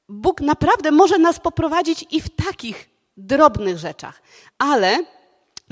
[0.09, 4.21] Bóg naprawdę może nas poprowadzić i w takich drobnych rzeczach,
[4.57, 4.97] ale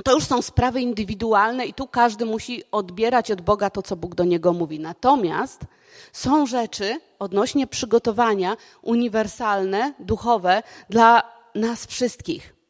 [0.04, 4.16] to już są sprawy indywidualne i tu każdy musi odbierać od Boga to, co Bóg
[4.16, 4.80] do niego mówi.
[4.80, 5.62] Natomiast
[6.14, 11.24] są rzeczy odnośnie przygotowania uniwersalne, duchowe dla
[11.56, 12.61] nas wszystkich.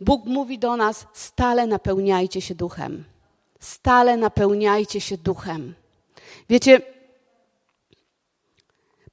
[0.00, 3.04] Bóg mówi do nas: stale napełniajcie się duchem.
[3.60, 5.74] Stale napełniajcie się duchem.
[6.48, 6.80] Wiecie,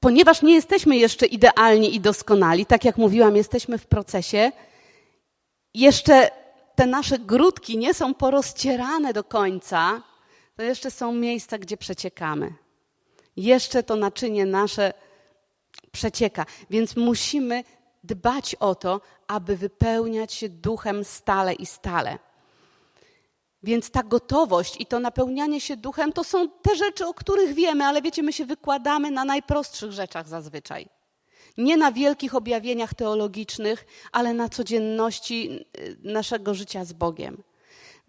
[0.00, 4.52] ponieważ nie jesteśmy jeszcze idealni i doskonali, tak jak mówiłam, jesteśmy w procesie,
[5.74, 6.30] jeszcze
[6.74, 10.02] te nasze grudki nie są porozcierane do końca,
[10.56, 12.54] to jeszcze są miejsca, gdzie przeciekamy.
[13.36, 14.92] Jeszcze to naczynie nasze
[15.92, 17.64] przecieka, więc musimy
[18.04, 22.18] dbać o to, aby wypełniać się duchem stale i stale.
[23.62, 27.84] Więc ta gotowość i to napełnianie się duchem to są te rzeczy, o których wiemy,
[27.84, 30.88] ale wiecie, my się wykładamy na najprostszych rzeczach zazwyczaj.
[31.58, 37.42] Nie na wielkich objawieniach teologicznych, ale na codzienności y, naszego życia z Bogiem.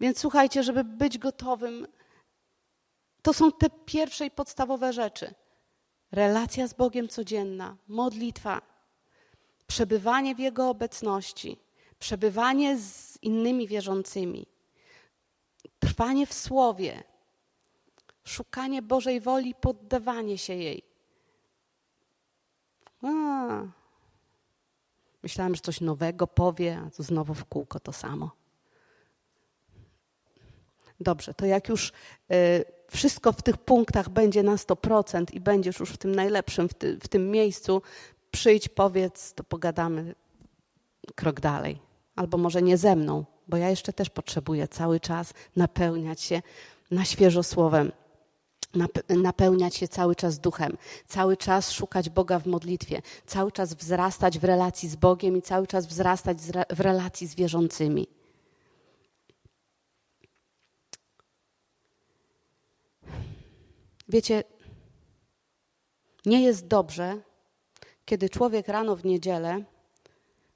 [0.00, 1.86] Więc słuchajcie, żeby być gotowym,
[3.22, 5.34] to są te pierwsze i podstawowe rzeczy.
[6.12, 8.62] Relacja z Bogiem codzienna, modlitwa,
[9.70, 11.56] przebywanie w Jego obecności,
[11.98, 14.46] przebywanie z innymi wierzącymi,
[15.78, 17.02] trwanie w Słowie,
[18.24, 20.82] szukanie Bożej woli, poddawanie się jej.
[23.02, 23.08] A,
[25.22, 28.30] myślałam, że coś nowego powie, a tu znowu w kółko to samo.
[31.00, 35.90] Dobrze, to jak już y, wszystko w tych punktach będzie na 100% i będziesz już
[35.90, 37.82] w tym najlepszym, w, ty, w tym miejscu,
[38.30, 40.14] przyjdź, powiedz, to pogadamy
[41.14, 41.78] krok dalej.
[42.16, 46.42] Albo może nie ze mną, bo ja jeszcze też potrzebuję cały czas napełniać się
[46.90, 47.92] na świeżo słowem,
[49.08, 50.76] napełniać się cały czas duchem,
[51.06, 55.66] cały czas szukać Boga w modlitwie, cały czas wzrastać w relacji z Bogiem i cały
[55.66, 56.38] czas wzrastać
[56.70, 58.06] w relacji z wierzącymi.
[64.08, 64.44] Wiecie,
[66.26, 67.20] nie jest dobrze,
[68.10, 69.62] kiedy człowiek rano w niedzielę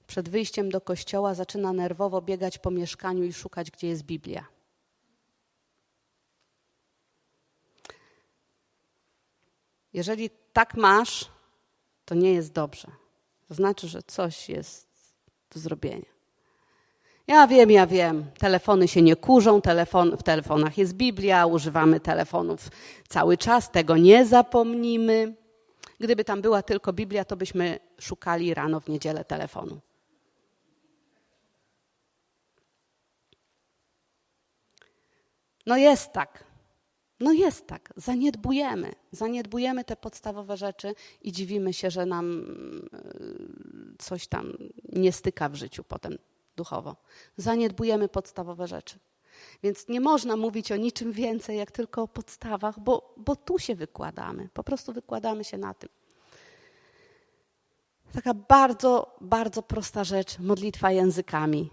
[0.07, 4.45] przed wyjściem do kościoła zaczyna nerwowo biegać po mieszkaniu i szukać, gdzie jest Biblia.
[9.93, 11.31] Jeżeli tak masz,
[12.05, 12.89] to nie jest dobrze.
[13.49, 14.89] To znaczy, że coś jest
[15.51, 16.15] do zrobienia.
[17.27, 22.69] Ja wiem, ja wiem, telefony się nie kurzą, telefon, w telefonach jest Biblia, używamy telefonów
[23.09, 25.44] cały czas, tego nie zapomnimy.
[26.01, 29.81] Gdyby tam była tylko Biblia, to byśmy szukali rano w niedzielę telefonu.
[35.67, 36.45] No jest tak.
[37.21, 37.93] No jest tak.
[37.97, 38.93] Zaniedbujemy.
[39.13, 42.47] Zaniedbujemy te podstawowe rzeczy i dziwimy się, że nam
[42.93, 42.99] e,
[43.99, 44.53] coś tam
[44.93, 46.19] nie styka w życiu potem
[46.57, 46.97] duchowo.
[47.37, 48.99] Zaniedbujemy podstawowe rzeczy.
[49.63, 53.75] Więc nie można mówić o niczym więcej, jak tylko o podstawach, bo, bo tu się
[53.75, 54.49] wykładamy.
[54.55, 55.89] Po prostu wykładamy się na tym.
[58.13, 61.71] Taka bardzo, bardzo prosta rzecz modlitwa językami.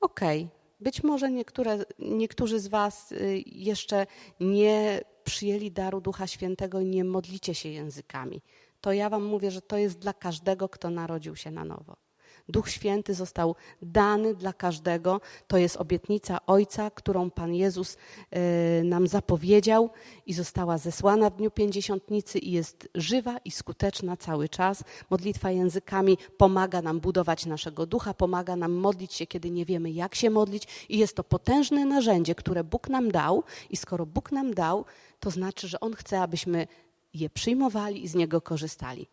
[0.00, 0.58] Okej, okay.
[0.80, 4.06] być może niektóre, niektórzy z Was y, jeszcze
[4.40, 8.42] nie przyjęli daru Ducha Świętego i nie modlicie się językami.
[8.80, 12.03] To ja Wam mówię, że to jest dla każdego, kto narodził się na nowo.
[12.48, 15.20] Duch Święty został dany dla każdego.
[15.46, 17.96] To jest obietnica Ojca, którą Pan Jezus
[18.30, 19.90] e, nam zapowiedział
[20.26, 24.84] i została zesłana w dniu pięćdziesiątnicy i jest żywa i skuteczna cały czas.
[25.10, 30.14] Modlitwa językami pomaga nam budować naszego ducha, pomaga nam modlić się, kiedy nie wiemy, jak
[30.14, 34.54] się modlić i jest to potężne narzędzie, które Bóg nam dał i skoro Bóg nam
[34.54, 34.84] dał,
[35.20, 36.66] to znaczy, że On chce, abyśmy
[37.14, 39.06] je przyjmowali i z niego korzystali.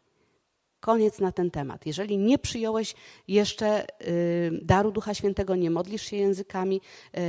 [0.81, 1.85] Koniec na ten temat.
[1.85, 2.95] Jeżeli nie przyjąłeś
[3.27, 6.81] jeszcze y, daru Ducha Świętego, nie modlisz się językami,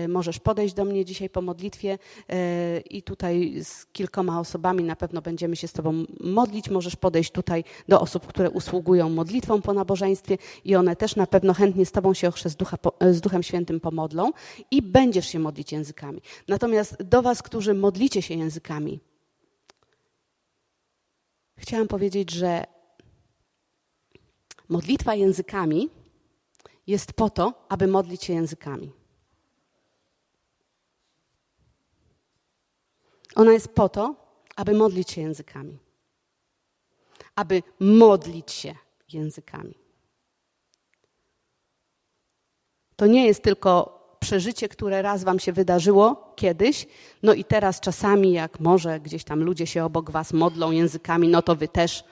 [0.04, 4.96] y, możesz podejść do mnie dzisiaj po modlitwie y, i tutaj z kilkoma osobami na
[4.96, 6.70] pewno będziemy się z Tobą modlić.
[6.70, 11.54] Możesz podejść tutaj do osób, które usługują modlitwą po nabożeństwie i one też na pewno
[11.54, 12.76] chętnie z Tobą się Ducha,
[13.10, 14.30] z Duchem Świętym pomodlą
[14.70, 16.20] i będziesz się modlić językami.
[16.48, 19.00] Natomiast do Was, którzy modlicie się językami,
[21.56, 22.71] chciałam powiedzieć, że
[24.72, 25.90] Modlitwa językami
[26.86, 28.92] jest po to, aby modlić się językami.
[33.34, 34.14] Ona jest po to,
[34.56, 35.78] aby modlić się językami.
[37.34, 38.74] Aby modlić się
[39.12, 39.74] językami.
[42.96, 46.86] To nie jest tylko przeżycie, które raz wam się wydarzyło kiedyś,
[47.22, 51.42] no i teraz czasami, jak może gdzieś tam ludzie się obok was modlą językami, no
[51.42, 52.04] to wy też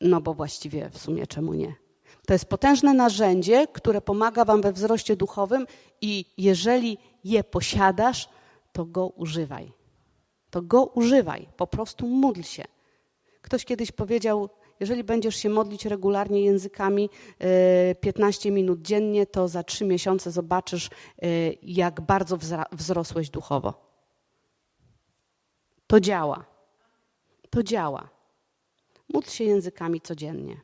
[0.00, 1.74] no bo właściwie w sumie czemu nie?
[2.26, 5.66] To jest potężne narzędzie, które pomaga Wam we wzroście duchowym
[6.00, 8.28] i jeżeli je posiadasz,
[8.72, 9.72] to go używaj.
[10.50, 12.64] To go używaj, po prostu módl się.
[13.42, 14.48] Ktoś kiedyś powiedział,
[14.80, 17.10] jeżeli będziesz się modlić regularnie językami
[18.00, 21.26] 15 e, minut dziennie, to za trzy miesiące zobaczysz, e,
[21.62, 22.38] jak bardzo
[22.72, 23.74] wzrosłeś duchowo.
[25.86, 26.44] To działa.
[27.50, 28.13] To działa.
[29.12, 30.60] Módl się językami codziennie.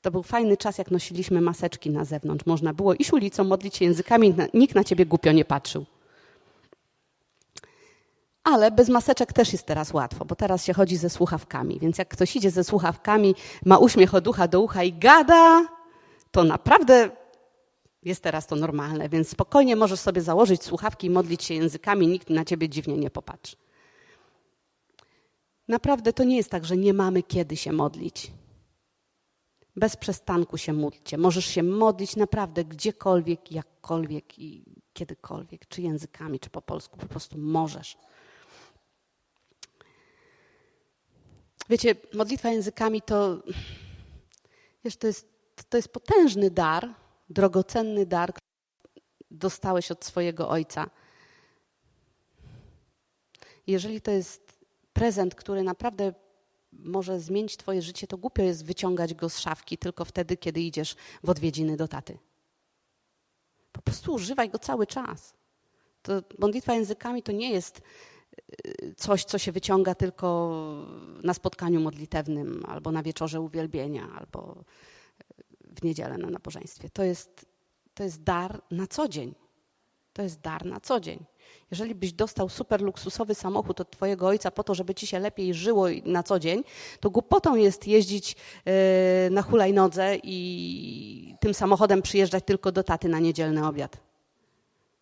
[0.00, 2.46] To był fajny czas, jak nosiliśmy maseczki na zewnątrz.
[2.46, 5.86] Można było iść ulicą, modlić się językami, nikt na ciebie głupio nie patrzył.
[8.44, 11.78] Ale bez maseczek też jest teraz łatwo, bo teraz się chodzi ze słuchawkami.
[11.80, 15.68] Więc jak ktoś idzie ze słuchawkami, ma uśmiech od ucha do ucha i gada,
[16.30, 17.10] to naprawdę
[18.02, 19.08] jest teraz to normalne.
[19.08, 23.10] Więc spokojnie możesz sobie założyć słuchawki i modlić się językami, nikt na ciebie dziwnie nie
[23.10, 23.56] popatrzy.
[25.68, 28.32] Naprawdę to nie jest tak, że nie mamy kiedy się modlić.
[29.76, 31.18] Bez przestanku się módlcie.
[31.18, 37.38] Możesz się modlić naprawdę gdziekolwiek, jakkolwiek i kiedykolwiek, czy językami, czy po polsku, po prostu
[37.38, 37.96] możesz.
[41.68, 43.42] Wiecie, modlitwa językami to,
[44.84, 45.28] wiesz, to jest,
[45.68, 46.94] to jest potężny dar,
[47.28, 50.90] drogocenny dar, który dostałeś od swojego ojca.
[53.66, 54.53] Jeżeli to jest
[54.94, 56.12] prezent, który naprawdę
[56.72, 60.96] może zmienić Twoje życie, to głupio jest wyciągać go z szafki tylko wtedy, kiedy idziesz
[61.22, 62.18] w odwiedziny do taty.
[63.72, 65.34] Po prostu używaj go cały czas.
[66.02, 67.82] To modlitwa językami to nie jest
[68.66, 70.60] y, coś, co się wyciąga tylko
[71.22, 74.64] na spotkaniu modlitewnym, albo na wieczorze uwielbienia, albo
[75.60, 76.90] w niedzielę na nabożeństwie.
[76.90, 77.46] To jest,
[77.94, 79.34] to jest dar na co dzień.
[80.12, 81.24] To jest dar na co dzień.
[81.70, 85.54] Jeżeli byś dostał super luksusowy samochód od twojego ojca po to, żeby ci się lepiej
[85.54, 86.64] żyło na co dzień,
[87.00, 93.18] to głupotą jest jeździć e, na hulajnodze i tym samochodem przyjeżdżać tylko do taty na
[93.18, 93.96] niedzielny obiad.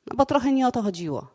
[0.07, 1.27] No bo trochę nie o to chodziło.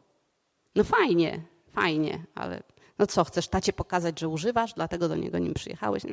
[0.75, 1.41] No fajnie,
[1.71, 2.63] fajnie, ale
[2.99, 6.03] no co, chcesz tacie pokazać, że używasz, dlatego do niego nim przyjechałeś?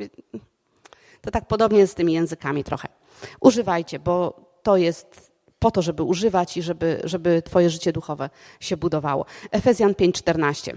[1.21, 2.89] To tak podobnie z tymi językami trochę.
[3.41, 5.34] Używajcie, bo to jest
[5.65, 9.27] po to, żeby używać i żeby, żeby Twoje życie duchowe się budowało.
[9.51, 10.77] Efezjan 5:14.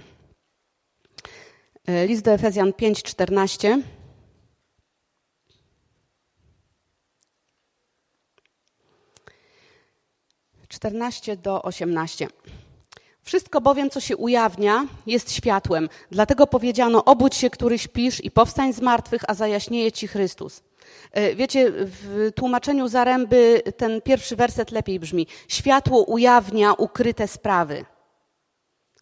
[1.86, 3.82] E, list do Efezjan 5:14.
[10.68, 12.28] Czternaście do osiemnaście.
[13.22, 15.90] Wszystko bowiem, co się ujawnia, jest światłem.
[16.12, 20.66] Dlatego powiedziano: Obudź się, który śpisz, i powstań z martwych, a zajaśnieje ci Chrystus.
[21.12, 25.28] E, wiecie, w tłumaczeniu Zaręby ten pierwszy werset lepiej brzmi.
[25.48, 27.86] Światło ujawnia ukryte sprawy.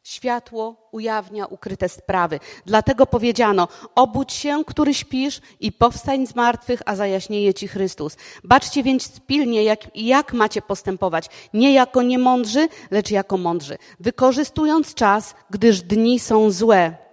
[0.03, 2.39] Światło ujawnia ukryte sprawy.
[2.65, 8.17] Dlatego powiedziano: Obudź się, który śpisz, i powstań z martwych, a zajaśnieje ci Chrystus.
[8.43, 11.29] Baczcie więc pilnie, jak, jak macie postępować.
[11.53, 13.77] Nie jako niemądrzy, lecz jako mądrzy.
[13.99, 17.04] Wykorzystując czas, gdyż dni są złe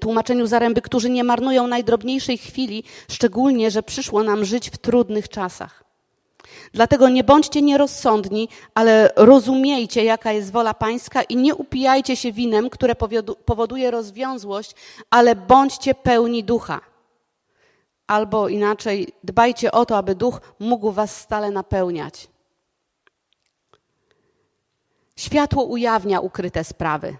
[0.00, 5.84] tłumaczeniu Zaręby, którzy nie marnują najdrobniejszej chwili, szczególnie, że przyszło nam żyć w trudnych czasach.
[6.72, 12.70] Dlatego nie bądźcie nierozsądni, ale rozumiejcie, jaka jest wola Pańska i nie upijajcie się winem,
[12.70, 12.94] które
[13.44, 14.74] powoduje rozwiązłość,
[15.10, 16.80] ale bądźcie pełni ducha.
[18.06, 22.28] Albo inaczej, dbajcie o to, aby duch mógł was stale napełniać.
[25.16, 27.16] Światło ujawnia ukryte sprawy.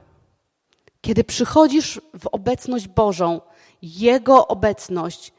[1.01, 3.41] Kiedy przychodzisz w obecność Bożą,
[3.83, 5.33] Jego obecność,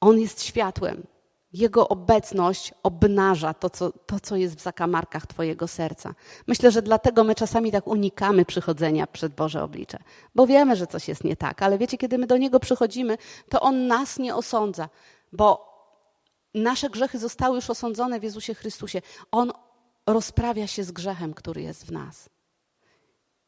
[0.00, 1.06] On jest światłem.
[1.52, 6.14] Jego obecność obnaża to co, to, co jest w zakamarkach Twojego serca.
[6.46, 9.98] Myślę, że dlatego my czasami tak unikamy przychodzenia przed Boże oblicze,
[10.34, 13.18] bo wiemy, że coś jest nie tak, ale wiecie, kiedy my do Niego przychodzimy,
[13.48, 14.88] to On nas nie osądza,
[15.32, 15.70] bo
[16.54, 19.02] nasze grzechy zostały już osądzone w Jezusie Chrystusie.
[19.30, 19.52] On
[20.06, 22.28] rozprawia się z grzechem, który jest w nas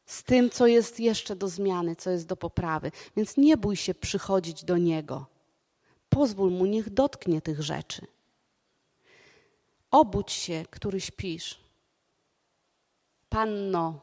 [0.05, 2.91] z tym, co jest jeszcze do zmiany, co jest do poprawy.
[3.15, 5.25] Więc nie bój się przychodzić do Niego.
[6.09, 8.07] Pozwól Mu, niech dotknie tych rzeczy.
[9.91, 11.59] Obudź się, który śpisz.
[13.29, 13.99] Panno,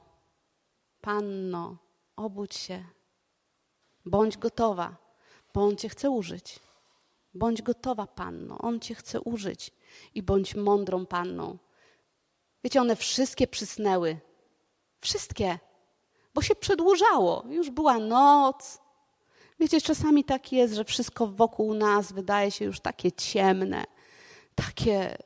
[1.00, 1.76] panno,
[2.16, 2.84] obudź się.
[4.04, 4.96] Bądź gotowa,
[5.54, 6.60] bo On Cię chce użyć.
[7.34, 9.70] Bądź gotowa, panno, On Cię chce użyć.
[10.14, 11.58] I bądź mądrą panną.
[12.64, 14.18] Wiecie, one wszystkie przysnęły.
[15.00, 15.58] Wszystkie
[16.34, 17.44] bo się przedłużało.
[17.48, 18.80] Już była noc.
[19.60, 23.84] Wiecie, czasami tak jest, że wszystko wokół nas wydaje się już takie ciemne,
[24.54, 25.16] takie.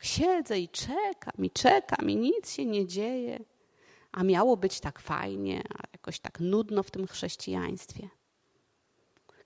[0.00, 3.44] Siedzę i czekam, i czekam, i nic się nie dzieje.
[4.12, 8.08] A miało być tak fajnie, a jakoś tak nudno w tym chrześcijaństwie.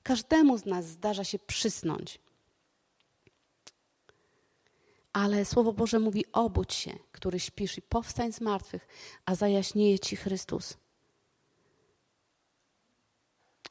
[0.02, 2.18] Każdemu z nas zdarza się przysnąć
[5.14, 8.88] ale Słowo Boże mówi: obudź się, który śpisz i powstań z martwych,
[9.26, 10.76] a zajaśnieje ci Chrystus.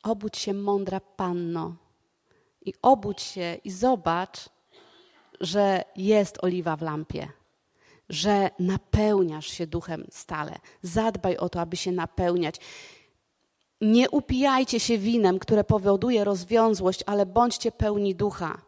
[0.03, 1.75] Obudź się, mądra panno,
[2.65, 4.49] i obudź się i zobacz,
[5.39, 7.27] że jest oliwa w lampie,
[8.09, 10.59] że napełniasz się duchem stale.
[10.81, 12.55] Zadbaj o to, aby się napełniać.
[13.81, 18.61] Nie upijajcie się winem, które powoduje rozwiązłość, ale bądźcie pełni ducha.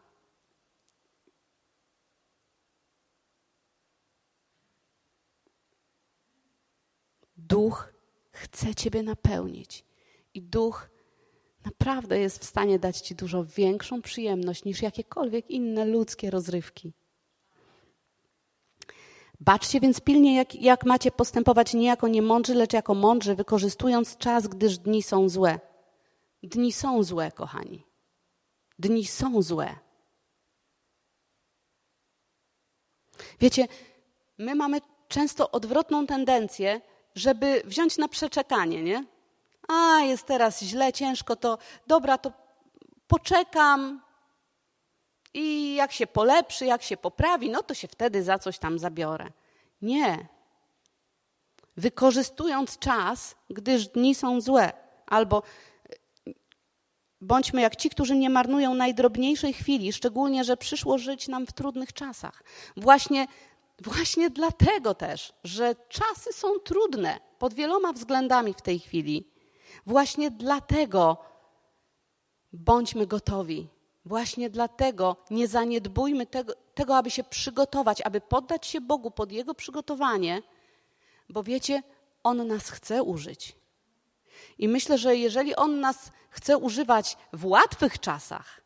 [7.47, 7.93] Duch
[8.31, 9.85] chce Ciebie napełnić
[10.33, 10.89] i Duch
[11.65, 16.93] naprawdę jest w stanie dać Ci dużo większą przyjemność niż jakiekolwiek inne ludzkie rozrywki.
[19.39, 24.47] Baczcie więc pilnie, jak, jak macie postępować nie jako niemądrzy, lecz jako mądrzy, wykorzystując czas,
[24.47, 25.59] gdyż dni są złe.
[26.43, 27.85] Dni są złe, kochani.
[28.79, 29.75] Dni są złe.
[33.39, 33.67] Wiecie,
[34.37, 36.81] my mamy często odwrotną tendencję,
[37.15, 39.05] żeby wziąć na przeczekanie, nie?
[39.67, 41.57] A, jest teraz źle, ciężko, to
[41.87, 42.31] dobra, to
[43.07, 44.01] poczekam
[45.33, 49.31] i jak się polepszy, jak się poprawi, no to się wtedy za coś tam zabiorę.
[49.81, 50.27] Nie.
[51.77, 54.73] Wykorzystując czas, gdyż dni są złe,
[55.07, 55.43] albo
[57.21, 61.93] Bądźmy jak ci, którzy nie marnują najdrobniejszej chwili, szczególnie, że przyszło żyć nam w trudnych
[61.93, 62.43] czasach.
[62.77, 63.27] Właśnie,
[63.81, 69.31] właśnie dlatego też, że czasy są trudne pod wieloma względami w tej chwili.
[69.85, 71.17] Właśnie dlatego
[72.53, 73.67] bądźmy gotowi.
[74.05, 79.55] Właśnie dlatego nie zaniedbujmy tego, tego, aby się przygotować, aby poddać się Bogu pod Jego
[79.55, 80.41] przygotowanie,
[81.29, 81.83] bo wiecie,
[82.23, 83.55] On nas chce użyć.
[84.57, 88.61] I myślę, że jeżeli On nas chce używać w łatwych czasach,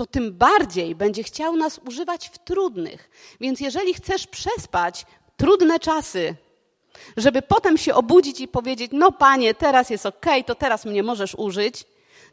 [0.00, 3.10] to tym bardziej będzie chciał nas używać w trudnych.
[3.40, 6.34] Więc jeżeli chcesz przespać trudne czasy,
[7.16, 11.34] żeby potem się obudzić i powiedzieć: No, panie, teraz jest ok, to teraz mnie możesz
[11.34, 11.84] użyć,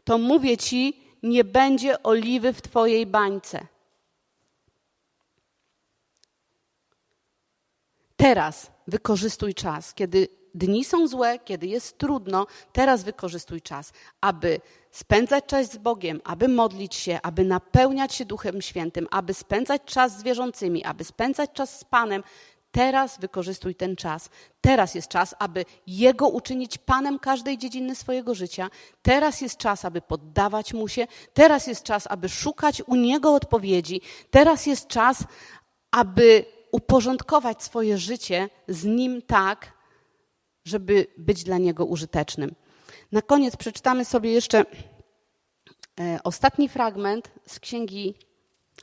[0.04, 3.66] to mówię ci, nie będzie oliwy w twojej bańce.
[8.16, 15.44] Teraz wykorzystuj czas, kiedy dni są złe, kiedy jest trudno, teraz wykorzystuj czas, aby spędzać
[15.46, 20.22] czas z Bogiem, aby modlić się, aby napełniać się Duchem Świętym, aby spędzać czas z
[20.22, 22.22] wierzącymi, aby spędzać czas z Panem.
[22.70, 24.28] Teraz wykorzystuj ten czas.
[24.60, 28.70] Teraz jest czas, aby Jego uczynić Panem każdej dziedziny swojego życia.
[29.02, 31.06] Teraz jest czas, aby poddawać Mu się.
[31.34, 34.00] Teraz jest czas, aby szukać u Niego odpowiedzi.
[34.30, 35.24] Teraz jest czas,
[35.90, 39.77] aby uporządkować swoje życie z Nim tak,
[40.68, 42.54] żeby być dla Niego użytecznym.
[43.12, 44.64] Na koniec przeczytamy sobie jeszcze
[46.00, 48.14] e, ostatni fragment z księgi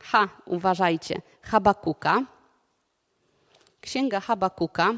[0.01, 2.25] Ha, uważajcie, Habakuka.
[3.81, 4.93] Księga Habakuka.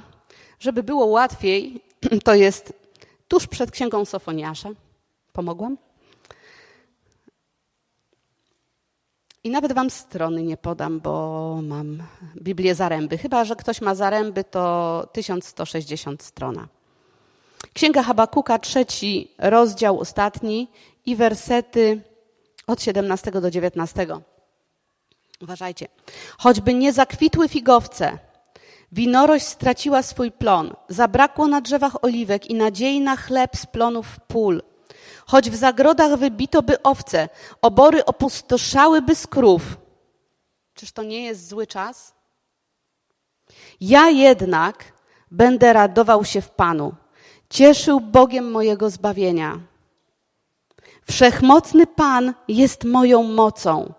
[0.60, 1.82] Żeby było łatwiej,
[2.26, 2.74] to jest
[3.28, 4.70] tuż przed księgą Sofoniasza.
[5.34, 5.78] Pomogłam?
[9.44, 12.04] I nawet wam strony nie podam, bo mam
[12.36, 13.18] Biblię Zaręby.
[13.18, 16.68] Chyba, że ktoś ma Zaręby, to 1160 strona.
[17.78, 20.68] Księga Habakuka, trzeci rozdział, ostatni
[21.06, 22.02] i wersety
[22.68, 24.08] od 17 do 19.
[25.42, 25.88] Uważajcie.
[26.38, 28.18] Choćby nie zakwitły figowce,
[28.92, 34.62] winorość straciła swój plon, zabrakło na drzewach oliwek i nadziei na chleb z plonów pól.
[35.26, 37.30] Choć w zagrodach wybito by owce,
[37.62, 39.62] obory opustoszałyby z krów.
[40.74, 42.14] Czyż to nie jest zły czas?
[43.82, 44.94] Ja jednak
[45.32, 46.96] będę radował się w Panu
[47.50, 49.60] cieszył Bogiem mojego zbawienia.
[51.06, 53.94] Wszechmocny Pan jest moją mocą.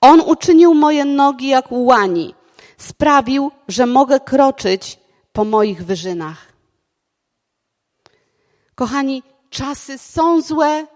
[0.00, 2.34] On uczynił moje nogi jak łani,
[2.76, 4.98] sprawił, że mogę kroczyć
[5.32, 6.52] po moich wyżynach.
[8.74, 10.86] Kochani, czasy są złe.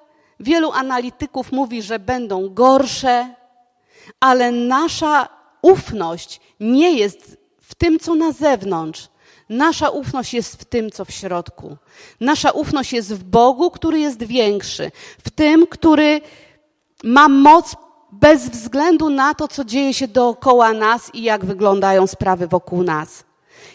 [0.41, 3.35] Wielu analityków mówi, że będą gorsze,
[4.21, 5.29] ale nasza
[5.63, 9.09] ufność nie jest w tym, co na zewnątrz,
[9.51, 11.77] Nasza ufność jest w tym, co w środku.
[12.21, 14.91] Nasza ufność jest w Bogu, który jest większy,
[15.25, 16.21] w tym, który
[17.05, 17.77] ma moc
[18.13, 23.25] bez względu na to, co dzieje się dookoła nas i jak wyglądają sprawy wokół nas.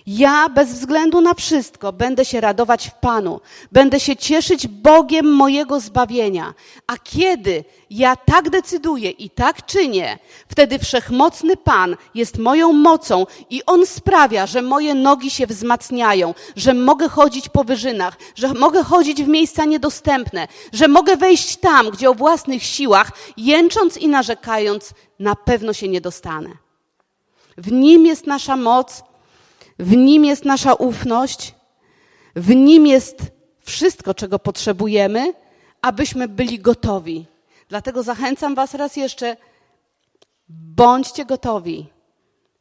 [0.07, 3.41] Ja bez względu na wszystko będę się radować w Panu,
[3.71, 6.53] będę się cieszyć Bogiem mojego zbawienia.
[6.87, 13.61] A kiedy ja tak decyduję i tak czynię, wtedy wszechmocny Pan jest moją mocą i
[13.65, 19.23] On sprawia, że moje nogi się wzmacniają, że mogę chodzić po wyżynach, że mogę chodzić
[19.23, 25.35] w miejsca niedostępne, że mogę wejść tam, gdzie o własnych siłach, jęcząc i narzekając, na
[25.35, 26.49] pewno się nie dostanę.
[27.57, 29.03] W Nim jest nasza moc,
[29.79, 31.55] w Nim jest nasza ufność,
[32.35, 35.33] w Nim jest wszystko, czego potrzebujemy,
[35.81, 37.25] abyśmy byli gotowi.
[37.69, 39.37] Dlatego zachęcam Was raz jeszcze,
[40.49, 41.89] bądźcie gotowi.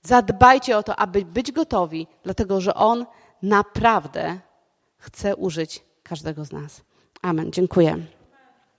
[0.02, 3.06] Zadbajcie o to, aby być gotowi, dlatego że On
[3.42, 4.38] naprawdę
[4.96, 6.80] chce użyć każdego z nas.
[7.22, 7.52] Amen.
[7.52, 8.06] Dziękuję.